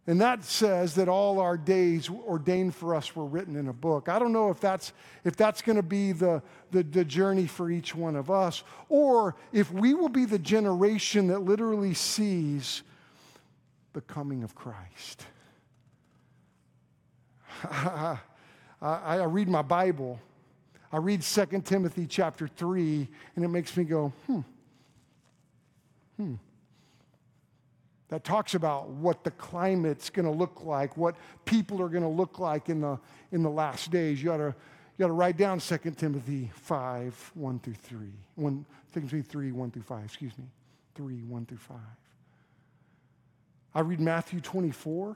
And 0.07 0.19
that 0.21 0.43
says 0.43 0.95
that 0.95 1.07
all 1.07 1.39
our 1.39 1.55
days 1.55 2.09
ordained 2.09 2.73
for 2.73 2.95
us 2.95 3.15
were 3.15 3.27
written 3.27 3.55
in 3.55 3.67
a 3.67 3.73
book. 3.73 4.09
I 4.09 4.17
don't 4.17 4.33
know 4.33 4.49
if 4.49 4.59
that's, 4.59 4.91
if 5.23 5.35
that's 5.35 5.61
going 5.61 5.75
to 5.75 5.83
be 5.83 6.13
the, 6.13 6.41
the, 6.71 6.81
the, 6.81 7.05
journey 7.05 7.45
for 7.45 7.69
each 7.69 7.93
one 7.93 8.15
of 8.15 8.31
us, 8.31 8.63
or 8.87 9.35
if 9.53 9.71
we 9.71 9.93
will 9.93 10.09
be 10.09 10.25
the 10.25 10.39
generation 10.39 11.27
that 11.27 11.43
literally 11.43 11.93
sees 11.93 12.81
the 13.93 14.01
coming 14.01 14.41
of 14.41 14.55
Christ. 14.55 15.25
I, 18.81 19.17
I 19.17 19.23
read 19.25 19.49
my 19.49 19.61
Bible. 19.61 20.19
I 20.91 20.97
read 20.97 21.21
2 21.21 21.45
Timothy 21.63 22.07
chapter 22.07 22.47
3, 22.47 23.07
and 23.35 23.45
it 23.45 23.49
makes 23.49 23.75
me 23.77 23.83
go, 23.83 24.13
hmm, 24.25 24.39
hmm. 26.17 26.35
That 28.09 28.23
talks 28.23 28.55
about 28.55 28.89
what 28.89 29.23
the 29.23 29.29
climate's 29.31 30.09
going 30.09 30.25
to 30.25 30.31
look 30.31 30.63
like, 30.63 30.97
what 30.97 31.15
people 31.45 31.79
are 31.79 31.89
going 31.89 32.03
to 32.03 32.09
look 32.09 32.39
like 32.39 32.69
in 32.69 32.81
the, 32.81 32.99
in 33.31 33.43
the 33.43 33.49
last 33.51 33.91
days. 33.91 34.23
You 34.23 34.31
ought 34.31 34.37
to, 34.37 34.55
you 34.97 35.05
ought 35.05 35.09
to 35.09 35.13
write 35.13 35.37
down 35.37 35.59
2 35.59 35.77
Timothy 35.95 36.49
5, 36.55 37.31
1 37.35 37.59
through 37.59 37.73
3. 37.75 37.97
1, 38.35 38.65
2 38.93 38.99
Timothy 38.99 39.21
3, 39.21 39.51
1 39.51 39.71
through 39.71 39.83
5, 39.83 40.05
excuse 40.05 40.35
me. 40.39 40.45
3, 40.95 41.21
1 41.21 41.45
through 41.45 41.57
5. 41.57 41.77
I 43.75 43.81
read 43.81 43.99
Matthew 43.99 44.41
24, 44.41 45.15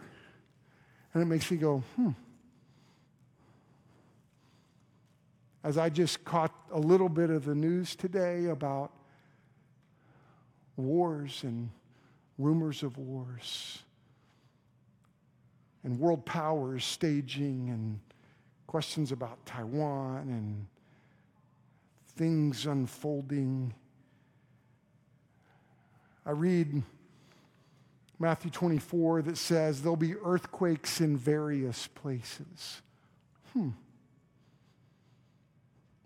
and 1.16 1.24
it 1.24 1.26
makes 1.26 1.50
me 1.50 1.58
go, 1.58 1.84
hmm. 1.96 2.12
As 5.64 5.78
I 5.78 5.90
just 5.90 6.26
caught 6.26 6.54
a 6.72 6.80
little 6.80 7.10
bit 7.10 7.30
of 7.30 7.46
the 7.46 7.56
news 7.56 7.96
today 7.96 8.46
about 8.46 8.92
wars 10.76 11.42
and 11.44 11.70
rumors 12.38 12.84
of 12.84 12.98
wars 12.98 13.80
and 15.84 16.00
world 16.00 16.26
powers 16.26 16.84
staging 16.84 17.70
and 17.70 18.00
questions 18.68 19.12
about 19.12 19.46
Taiwan 19.46 20.30
and 20.30 20.68
things 22.16 22.66
unfolding. 22.66 23.74
I 26.26 26.32
read 26.32 26.82
Matthew 28.20 28.52
24 28.52 29.24
that 29.24 29.38
says 29.38 29.82
there'll 29.82 29.96
be 29.96 30.16
earthquakes 30.16 31.02
in 31.02 31.18
various 31.18 31.88
places. 31.88 32.82
Hmm. 33.54 33.70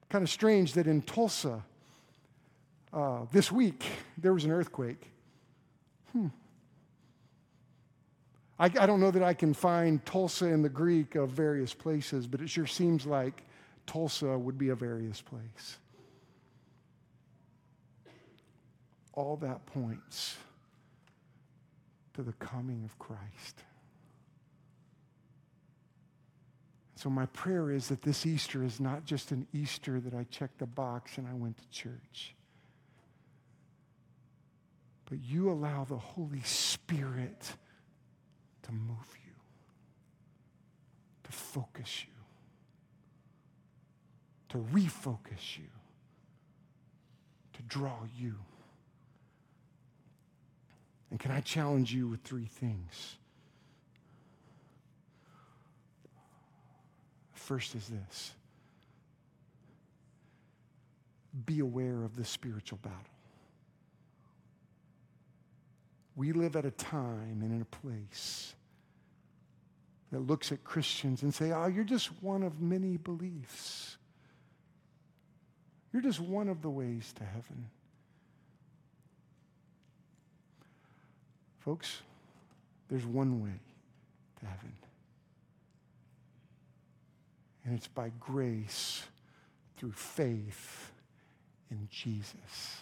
Kind 0.10 0.24
of 0.24 0.30
strange 0.30 0.74
that 0.74 0.88
in 0.88 1.02
Tulsa 1.02 1.64
uh, 2.94 3.26
this 3.32 3.52
week 3.52 3.86
there 4.18 4.34
was 4.34 4.46
an 4.46 4.52
earthquake. 4.52 5.12
Hmm. 6.14 6.28
I, 8.60 8.66
I 8.66 8.86
don't 8.86 9.00
know 9.00 9.12
that 9.12 9.24
I 9.24 9.34
can 9.34 9.54
find 9.54 10.04
Tulsa 10.06 10.46
in 10.46 10.62
the 10.62 10.70
Greek 10.70 11.16
of 11.16 11.30
various 11.30 11.74
places, 11.74 12.26
but 12.26 12.42
it 12.42 12.50
sure 12.50 12.66
seems 12.66 13.06
like 13.06 13.44
Tulsa 13.86 14.38
would 14.38 14.58
be 14.58 14.70
a 14.70 14.76
various 14.76 15.22
place. 15.22 15.78
All 19.14 19.36
that 19.38 19.66
points 19.66 20.38
to 22.14 22.24
the 22.24 22.34
coming 22.34 22.84
of 22.84 22.98
Christ. 22.98 23.64
So, 26.98 27.12
my 27.12 27.28
prayer 27.28 27.70
is 27.70 27.90
that 27.90 28.02
this 28.02 28.26
Easter 28.26 28.64
is 28.64 28.80
not 28.80 29.06
just 29.06 29.32
an 29.32 29.46
Easter 29.54 30.00
that 30.00 30.16
I 30.16 30.24
checked 30.32 30.64
a 30.64 30.66
box 30.66 31.20
and 31.20 31.28
I 31.28 31.34
went 31.36 31.56
to 31.60 31.70
church, 31.70 32.34
but 35.08 35.20
you 35.24 35.52
allow 35.52 35.84
the 35.84 35.98
Holy 35.98 36.42
Spirit 36.42 37.54
to 38.64 38.72
move 38.72 39.16
you, 39.28 39.34
to 41.24 41.32
focus 41.32 42.04
you, 42.04 42.14
to 44.50 44.58
refocus 44.76 45.56
you, 45.56 45.70
to 47.54 47.62
draw 47.68 48.00
you. 48.18 48.34
And 51.12 51.20
can 51.20 51.30
I 51.30 51.42
challenge 51.42 51.94
you 51.94 52.08
with 52.08 52.24
three 52.24 52.48
things? 52.48 53.18
First 57.48 57.76
is 57.76 57.88
this 57.88 58.34
be 61.46 61.62
aware 61.62 62.04
of 62.04 62.18
the 62.18 62.26
spiritual 62.26 62.78
battle. 62.82 63.00
We 66.18 66.34
live 66.34 66.58
at 66.58 66.66
a 66.66 66.72
time 66.72 67.40
and 67.42 67.54
in 67.54 67.62
a 67.62 67.76
place 67.84 68.54
that 70.12 70.20
looks 70.20 70.52
at 70.52 70.66
Christians 70.66 71.24
and 71.24 71.34
say, 71.34 71.54
oh, 71.54 71.68
you're 71.68 71.86
just 71.86 72.12
one 72.22 72.44
of 72.44 72.60
many 72.60 72.98
beliefs. 72.98 73.96
You're 75.94 76.02
just 76.02 76.20
one 76.20 76.50
of 76.50 76.62
the 76.62 76.70
ways 76.70 77.14
to 77.14 77.24
heaven. 77.24 77.70
Folks, 81.60 82.02
there's 82.90 83.06
one 83.06 83.42
way 83.42 83.58
to 84.42 84.46
heaven 84.48 84.74
and 87.68 87.76
it's 87.76 87.88
by 87.88 88.10
grace 88.18 89.04
through 89.76 89.92
faith 89.92 90.92
in 91.70 91.90
Jesus. 91.92 92.78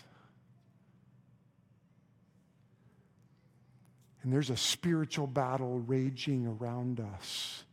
And 4.21 4.31
there's 4.31 4.51
a 4.51 4.57
spiritual 4.57 5.25
battle 5.25 5.79
raging 5.79 6.45
around 6.45 6.99
us. 6.99 7.63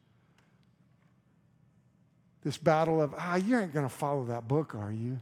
This 2.42 2.56
battle 2.56 3.02
of, 3.02 3.14
ah, 3.16 3.36
you 3.36 3.56
aren't 3.56 3.74
going 3.74 3.86
to 3.86 3.94
follow 3.94 4.24
that 4.24 4.48
book, 4.48 4.74
are 4.74 4.90
you? 4.90 5.20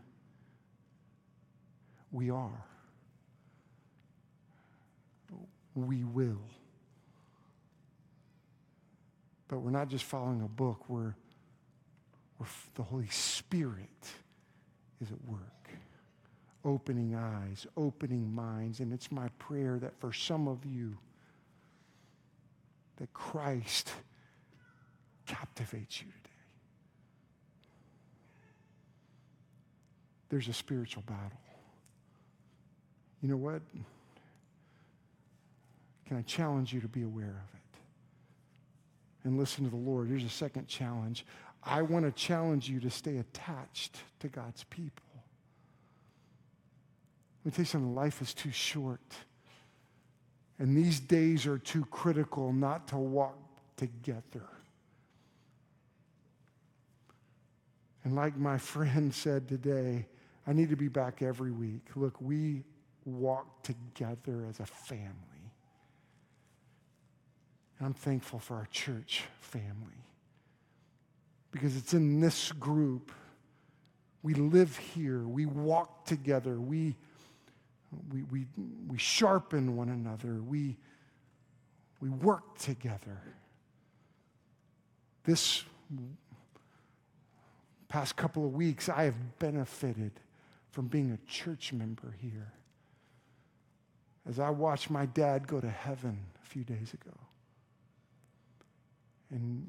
We 2.12 2.30
are. 2.30 2.64
We 5.74 6.04
will. 6.04 6.40
But 9.48 9.58
we're 9.58 9.70
not 9.70 9.88
just 9.88 10.04
following 10.04 10.42
a 10.42 10.48
book, 10.48 10.88
we're 10.88 11.14
where 12.40 12.48
the 12.74 12.82
Holy 12.82 13.08
Spirit 13.08 14.08
is 15.02 15.12
at 15.12 15.28
work, 15.28 15.68
opening 16.64 17.14
eyes, 17.14 17.66
opening 17.76 18.34
minds. 18.34 18.80
And 18.80 18.94
it's 18.94 19.12
my 19.12 19.28
prayer 19.38 19.78
that 19.78 19.92
for 20.00 20.10
some 20.10 20.48
of 20.48 20.64
you, 20.64 20.96
that 22.96 23.12
Christ 23.12 23.90
captivates 25.26 26.00
you 26.00 26.06
today. 26.06 26.30
There's 30.30 30.48
a 30.48 30.54
spiritual 30.54 31.02
battle. 31.06 31.38
You 33.20 33.28
know 33.28 33.36
what? 33.36 33.60
Can 36.06 36.16
I 36.16 36.22
challenge 36.22 36.72
you 36.72 36.80
to 36.80 36.88
be 36.88 37.02
aware 37.02 37.26
of 37.26 37.54
it? 37.54 37.60
And 39.24 39.38
listen 39.38 39.64
to 39.64 39.70
the 39.70 39.76
Lord. 39.76 40.08
Here's 40.08 40.24
a 40.24 40.30
second 40.30 40.68
challenge. 40.68 41.26
I 41.62 41.82
want 41.82 42.04
to 42.06 42.12
challenge 42.12 42.68
you 42.68 42.80
to 42.80 42.90
stay 42.90 43.18
attached 43.18 43.98
to 44.20 44.28
God's 44.28 44.64
people. 44.64 45.04
Let 47.44 47.52
me 47.52 47.56
tell 47.56 47.62
you 47.62 47.66
something 47.66 47.94
life 47.94 48.22
is 48.22 48.34
too 48.34 48.50
short. 48.50 49.00
And 50.58 50.76
these 50.76 51.00
days 51.00 51.46
are 51.46 51.58
too 51.58 51.84
critical 51.86 52.52
not 52.52 52.88
to 52.88 52.96
walk 52.96 53.38
together. 53.76 54.46
And 58.04 58.14
like 58.14 58.36
my 58.36 58.58
friend 58.58 59.12
said 59.12 59.48
today, 59.48 60.06
I 60.46 60.52
need 60.52 60.70
to 60.70 60.76
be 60.76 60.88
back 60.88 61.22
every 61.22 61.50
week. 61.50 61.86
Look, 61.94 62.20
we 62.20 62.64
walk 63.04 63.62
together 63.62 64.46
as 64.48 64.60
a 64.60 64.66
family. 64.66 65.14
And 67.78 67.86
I'm 67.86 67.94
thankful 67.94 68.38
for 68.38 68.56
our 68.56 68.68
church 68.70 69.24
family 69.40 70.09
because 71.50 71.76
it's 71.76 71.94
in 71.94 72.20
this 72.20 72.52
group. 72.52 73.12
We 74.22 74.34
live 74.34 74.76
here, 74.76 75.26
we 75.26 75.46
walk 75.46 76.04
together, 76.04 76.60
we, 76.60 76.96
we, 78.12 78.22
we, 78.24 78.46
we 78.86 78.98
sharpen 78.98 79.76
one 79.76 79.88
another, 79.88 80.42
we, 80.42 80.76
we 82.00 82.10
work 82.10 82.58
together. 82.58 83.22
This 85.24 85.64
past 87.88 88.16
couple 88.16 88.44
of 88.44 88.52
weeks, 88.52 88.88
I 88.88 89.04
have 89.04 89.38
benefited 89.38 90.12
from 90.70 90.86
being 90.86 91.12
a 91.12 91.30
church 91.30 91.72
member 91.72 92.14
here. 92.20 92.52
As 94.28 94.38
I 94.38 94.50
watched 94.50 94.90
my 94.90 95.06
dad 95.06 95.48
go 95.48 95.60
to 95.60 95.68
heaven 95.68 96.18
a 96.42 96.46
few 96.46 96.62
days 96.62 96.94
ago. 96.94 97.16
And 99.30 99.66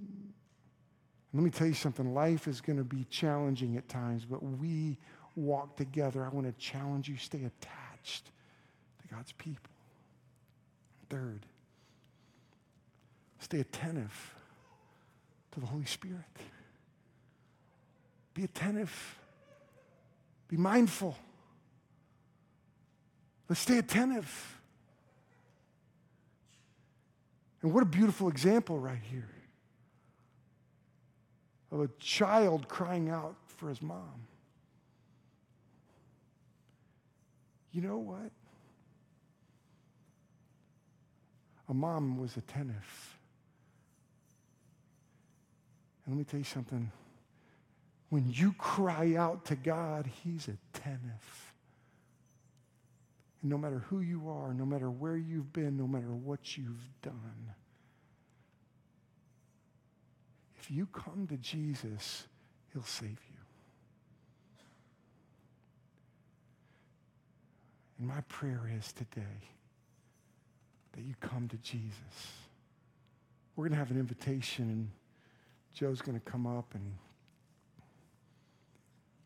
let 1.34 1.44
me 1.44 1.50
tell 1.50 1.68
you 1.68 1.74
something 1.74 2.14
life 2.14 2.48
is 2.48 2.60
going 2.60 2.78
to 2.78 2.84
be 2.84 3.06
challenging 3.10 3.78
at 3.78 3.88
times, 3.88 4.26
but 4.26 4.44
we 4.44 4.98
walk 5.36 5.78
together. 5.78 6.26
I 6.26 6.30
want 6.30 6.46
to 6.46 6.54
challenge 6.64 7.08
you 7.08 7.16
stay 7.16 7.44
attached 7.46 8.26
to 9.02 9.16
God's 9.16 9.32
people. 9.34 9.72
Third, 11.10 11.46
stay 13.40 13.62
attentive 13.62 14.36
to 15.52 15.60
the 15.60 15.66
Holy 15.66 15.86
Spirit. 15.86 16.20
Be 18.34 18.44
attentive. 18.44 19.18
Be 20.50 20.58
mindful. 20.58 21.16
Let's 23.48 23.62
stay 23.62 23.78
attentive. 23.78 24.58
And 27.62 27.74
what 27.74 27.84
a 27.84 27.86
beautiful 27.86 28.28
example 28.28 28.80
right 28.80 29.02
here 29.12 29.30
of 31.72 31.82
a 31.82 31.90
child 32.00 32.68
crying 32.68 33.10
out 33.10 33.36
for 33.48 33.70
his 33.70 33.82
mom. 33.82 34.28
You 37.72 37.82
know 37.82 37.98
what? 37.98 38.32
A 41.70 41.74
mom 41.74 42.20
was 42.20 42.36
attentive. 42.36 43.18
And 46.06 46.16
let 46.16 46.20
me 46.20 46.26
tell 46.26 46.40
you 46.40 46.44
something. 46.44 46.92
When 48.10 48.30
you 48.30 48.54
cry 48.58 49.16
out 49.16 49.46
to 49.46 49.56
God, 49.56 50.10
He's 50.22 50.50
attentive. 50.50 51.54
And 53.42 53.50
no 53.50 53.58
matter 53.58 53.86
who 53.88 54.02
you 54.02 54.30
are, 54.30 54.54
no 54.54 54.66
matter 54.66 54.92
where 54.92 55.16
you've 55.16 55.54
been, 55.54 55.78
no 55.78 55.88
matter 55.88 56.12
what 56.12 56.58
you've 56.58 56.90
done, 57.02 57.54
if 60.60 60.61
you 60.72 60.86
come 60.88 61.28
to 61.28 61.36
Jesus, 61.38 62.28
He'll 62.72 62.84
save 62.84 63.10
you. 63.10 63.18
And 68.00 68.08
my 68.08 68.22
prayer 68.30 68.72
is 68.78 68.94
today 68.94 69.22
that 70.94 71.02
you 71.04 71.14
come 71.20 71.50
to 71.50 71.58
Jesus. 71.58 71.92
We're 73.56 73.66
going 73.66 73.74
to 73.74 73.80
have 73.80 73.92
an 73.92 74.00
invitation, 74.00 74.70
and 74.70 74.90
Joe's 75.76 76.02
going 76.02 76.20
to 76.20 76.32
come 76.32 76.48
up 76.48 76.74
and 76.74 76.94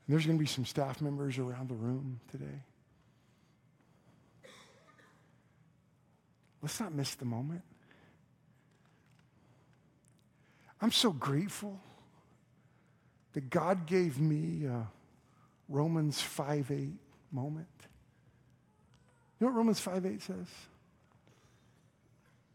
and 0.07 0.13
there's 0.13 0.27
going 0.27 0.37
to 0.37 0.39
be 0.41 0.47
some 0.47 0.65
staff 0.65 1.01
members 1.01 1.39
around 1.39 1.67
the 1.67 1.75
room 1.75 2.19
today. 2.31 2.61
Let's 6.61 6.79
not 6.79 6.93
miss 6.93 7.15
the 7.15 7.25
moment. 7.25 7.63
I'm 10.81 10.91
so 10.91 11.11
grateful 11.11 11.79
that 13.33 13.49
God 13.49 13.85
gave 13.85 14.19
me 14.19 14.65
a 14.65 14.87
Romans 15.67 16.21
5 16.21 16.71
8 16.71 16.89
moment. 17.31 17.67
You 19.39 19.47
know 19.47 19.51
what 19.51 19.57
Romans 19.57 19.79
5 19.79 20.05
8 20.05 20.21
says? 20.21 20.47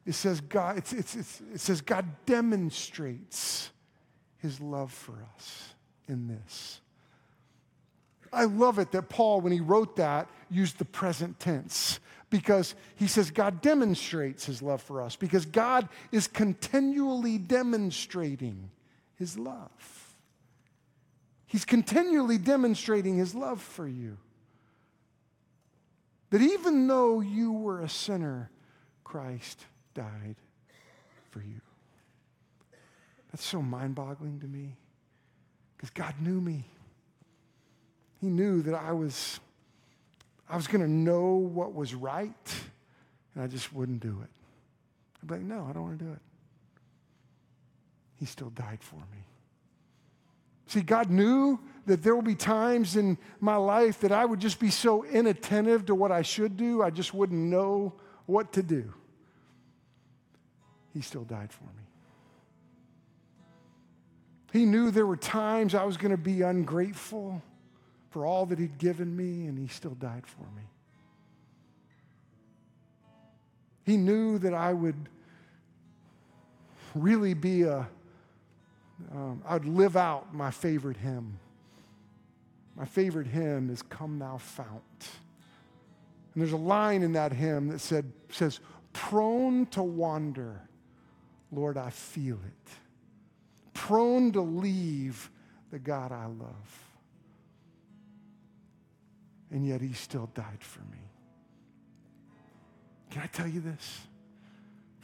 It 0.07 0.15
says 0.15 0.41
God, 0.41 0.79
it's, 0.79 0.93
it's, 0.93 1.15
it's, 1.15 1.43
it 1.55 1.61
says 1.61 1.81
God 1.81 2.07
demonstrates 2.27 3.71
his 4.39 4.61
love 4.61 4.91
for 4.93 5.15
us 5.37 5.75
in 6.09 6.27
this. 6.29 6.81
I 8.33 8.45
love 8.45 8.79
it 8.79 8.93
that 8.93 9.09
Paul, 9.09 9.41
when 9.41 9.53
he 9.53 9.61
wrote 9.61 9.97
that, 9.97 10.29
used 10.51 10.79
the 10.79 10.85
present 10.85 11.39
tense 11.39 12.01
because 12.31 12.75
he 12.97 13.07
says 13.07 13.31
God 13.31 13.61
demonstrates 13.61 14.47
his 14.47 14.63
love 14.63 14.81
for 14.81 15.03
us 15.03 15.17
because 15.17 15.45
God 15.45 15.89
is 16.13 16.27
continually 16.27 17.39
demonstrating 17.39 18.71
his 19.17 19.37
love. 19.39 20.17
He's 21.47 21.65
continually 21.65 22.39
demonstrating 22.39 23.19
his 23.19 23.35
love 23.35 23.61
for 23.61 23.87
you. 23.87 24.17
That 26.31 26.41
even 26.41 26.87
though 26.87 27.21
you 27.21 27.53
were 27.53 27.83
a 27.83 27.89
sinner, 27.89 28.51
Christ 29.03 29.67
died 29.95 30.37
for 31.31 31.41
you. 31.41 31.61
That's 33.33 33.45
so 33.45 33.61
mind 33.61 33.97
boggling 33.97 34.39
to 34.41 34.47
me 34.47 34.77
because 35.77 35.91
God 35.91 36.15
knew 36.21 36.41
me. 36.41 36.65
He 38.21 38.29
knew 38.29 38.63
that 38.63 38.75
I 38.75 38.93
was, 38.93 39.41
I 40.51 40.57
was 40.57 40.67
going 40.67 40.83
to 40.83 40.91
know 40.91 41.35
what 41.37 41.75
was 41.75 41.95
right, 41.95 42.55
and 43.35 43.45
I 43.45 43.47
just 43.47 43.73
wouldn't 43.73 44.01
do 44.01 44.19
it. 44.23 44.31
I'd 45.23 45.29
be 45.29 45.35
like, 45.35 45.45
no, 45.45 45.67
I 45.69 45.73
don't 45.73 45.83
want 45.83 45.99
to 45.99 46.05
do 46.05 46.13
it. 46.13 46.19
He 48.19 48.27
still 48.27 48.51
died 48.51 48.79
for 48.81 48.97
me. 48.97 49.25
See, 50.67 50.81
God 50.83 51.09
knew 51.09 51.61
that 51.87 52.03
there 52.03 52.15
will 52.15 52.23
be 52.23 52.35
times 52.35 52.97
in 52.97 53.17
my 53.41 53.57
life 53.57 54.01
that 54.01 54.13
I 54.13 54.25
would 54.25 54.41
just 54.41 54.61
be 54.61 54.71
so 54.71 55.05
inattentive 55.05 55.87
to 55.87 55.95
what 55.95 56.13
I 56.13 56.23
should 56.23 56.57
do, 56.57 56.83
I 56.83 56.91
just 56.91 57.15
wouldn't 57.15 57.41
know 57.41 57.95
what 58.27 58.53
to 58.53 58.63
do. 58.63 58.93
He 60.93 61.01
still 61.01 61.25
died 61.25 61.53
for 61.53 61.65
me. 61.65 61.71
He 64.53 64.65
knew 64.65 64.91
there 64.91 65.07
were 65.07 65.17
times 65.17 65.75
I 65.75 65.85
was 65.85 65.97
going 65.97 66.11
to 66.11 66.17
be 66.17 66.43
ungrateful 66.43 67.41
for 68.11 68.27
all 68.27 68.45
that 68.47 68.59
He'd 68.59 68.79
given 68.79 69.17
me, 69.17 69.47
and 69.47 69.59
He 69.59 69.69
still 69.69 69.95
died 69.95 70.27
for 70.27 70.43
me. 70.57 70.63
He 73.85 73.97
knew 73.97 74.39
that 74.39 74.53
I 74.53 74.73
would 74.73 75.09
really 76.95 77.35
be 77.35 77.63
a, 77.63 77.89
um, 79.13 79.43
I'd 79.47 79.65
live 79.65 79.97
out 79.97 80.35
my 80.35 80.51
favorite 80.51 80.97
hymn. 80.97 81.39
My 82.77 82.85
favorite 82.85 83.27
hymn 83.27 83.71
is 83.71 83.83
Come 83.83 84.19
Thou 84.19 84.39
Fount. 84.39 85.09
And 86.35 86.43
there's 86.43 86.53
a 86.53 86.57
line 86.57 87.03
in 87.03 87.13
that 87.13 87.33
hymn 87.33 87.69
that 87.69 87.81
said, 87.81 88.13
says, 88.31 88.61
Prone 88.93 89.67
to 89.67 89.83
wander, 89.83 90.61
Lord, 91.53 91.77
I 91.77 91.91
feel 91.91 92.37
it. 92.37 92.73
Prone 93.75 94.33
to 94.33 94.41
leave 94.41 95.31
the 95.71 95.79
God 95.79 96.13
I 96.13 96.27
love 96.27 96.90
and 99.51 99.67
yet 99.67 99.81
he 99.81 99.93
still 99.93 100.31
died 100.35 100.61
for 100.61 100.81
me. 100.81 100.99
Can 103.11 103.23
I 103.23 103.27
tell 103.27 103.49
you 103.49 103.61
this? 103.61 104.01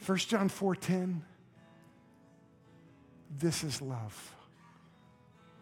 1 0.05 0.17
John 0.19 0.49
4:10 0.49 1.21
This 3.39 3.63
is 3.63 3.81
love. 3.81 4.35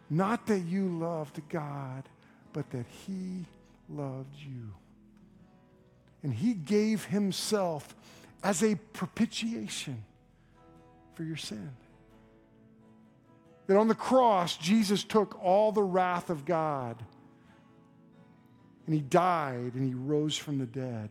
Not 0.08 0.46
that 0.46 0.60
you 0.60 0.86
loved 0.86 1.40
God, 1.48 2.08
but 2.52 2.70
that 2.70 2.86
he 2.86 3.44
loved 3.88 4.36
you. 4.36 4.72
And 6.22 6.32
he 6.32 6.54
gave 6.54 7.06
himself 7.06 7.94
as 8.42 8.62
a 8.62 8.76
propitiation 8.76 10.04
for 11.14 11.24
your 11.24 11.36
sin. 11.36 11.70
That 13.66 13.76
on 13.76 13.88
the 13.88 13.96
cross, 13.96 14.56
Jesus 14.56 15.02
took 15.02 15.42
all 15.42 15.72
the 15.72 15.82
wrath 15.82 16.30
of 16.30 16.44
God 16.44 17.02
and 18.86 18.94
he 18.94 19.00
died 19.00 19.72
and 19.74 19.86
he 19.86 19.94
rose 19.94 20.36
from 20.36 20.58
the 20.58 20.66
dead. 20.66 21.10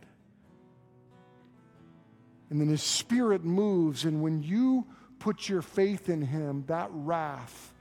And 2.50 2.60
then 2.60 2.68
his 2.68 2.82
spirit 2.82 3.44
moves, 3.44 4.04
and 4.04 4.22
when 4.22 4.42
you 4.42 4.86
put 5.18 5.48
your 5.48 5.62
faith 5.62 6.08
in 6.08 6.22
him, 6.22 6.64
that 6.68 6.88
wrath 6.92 7.72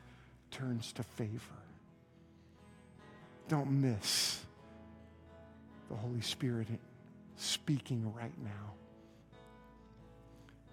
turns 0.52 0.92
to 0.94 1.04
favor. 1.04 1.40
Don't 3.48 3.70
miss 3.70 4.42
the 5.90 5.96
Holy 5.96 6.22
Spirit 6.22 6.68
speaking 7.36 8.12
right 8.16 8.34
now. 8.44 8.74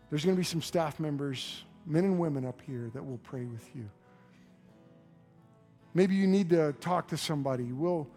There's 0.08 0.24
going 0.24 0.36
to 0.36 0.40
be 0.40 0.44
some 0.44 0.62
staff 0.62 0.98
members, 0.98 1.64
men 1.84 2.04
and 2.04 2.18
women 2.18 2.46
up 2.46 2.60
here, 2.66 2.90
that 2.94 3.04
will 3.04 3.20
pray 3.22 3.44
with 3.44 3.68
you. 3.74 3.88
Maybe 5.94 6.14
you 6.14 6.26
need 6.26 6.48
to 6.50 6.72
talk 6.80 7.08
to 7.08 7.16
somebody. 7.18 7.72
We'll, 7.72 8.08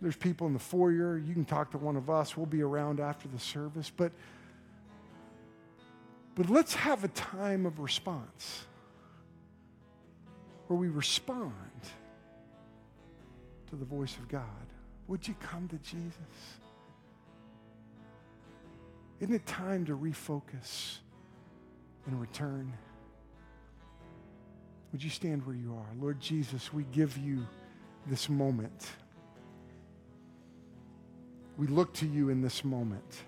there's 0.00 0.16
people 0.16 0.46
in 0.46 0.52
the 0.52 0.58
foyer. 0.58 1.18
You 1.18 1.32
can 1.32 1.44
talk 1.44 1.70
to 1.72 1.78
one 1.78 1.96
of 1.96 2.10
us. 2.10 2.36
We'll 2.36 2.46
be 2.46 2.62
around 2.62 3.00
after 3.00 3.28
the 3.28 3.38
service. 3.38 3.90
But, 3.94 4.12
but 6.34 6.50
let's 6.50 6.74
have 6.74 7.04
a 7.04 7.08
time 7.08 7.66
of 7.66 7.80
response 7.80 8.66
where 10.66 10.78
we 10.78 10.88
respond 10.88 11.52
to 13.68 13.76
the 13.76 13.84
voice 13.84 14.16
of 14.16 14.28
God. 14.28 14.44
Would 15.08 15.26
you 15.28 15.34
come 15.40 15.68
to 15.68 15.76
Jesus? 15.76 16.14
Isn't 19.20 19.34
it 19.34 19.46
time 19.46 19.84
to 19.86 19.96
refocus 19.96 20.98
and 22.06 22.20
return? 22.20 22.72
Would 24.92 25.02
you 25.02 25.10
stand 25.10 25.46
where 25.46 25.56
you 25.56 25.74
are? 25.74 25.86
Lord 26.00 26.20
Jesus, 26.20 26.72
we 26.72 26.84
give 26.92 27.16
you 27.18 27.46
this 28.06 28.28
moment. 28.28 28.86
We 31.56 31.66
look 31.66 31.94
to 31.94 32.06
you 32.06 32.30
in 32.30 32.42
this 32.42 32.64
moment. 32.64 33.22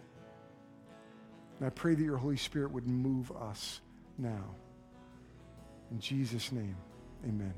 And 1.58 1.66
I 1.66 1.70
pray 1.70 1.94
that 1.94 2.02
your 2.02 2.16
Holy 2.16 2.36
Spirit 2.36 2.72
would 2.72 2.86
move 2.86 3.30
us 3.32 3.80
now. 4.18 4.54
In 5.90 6.00
Jesus' 6.00 6.52
name, 6.52 6.76
amen. 7.24 7.54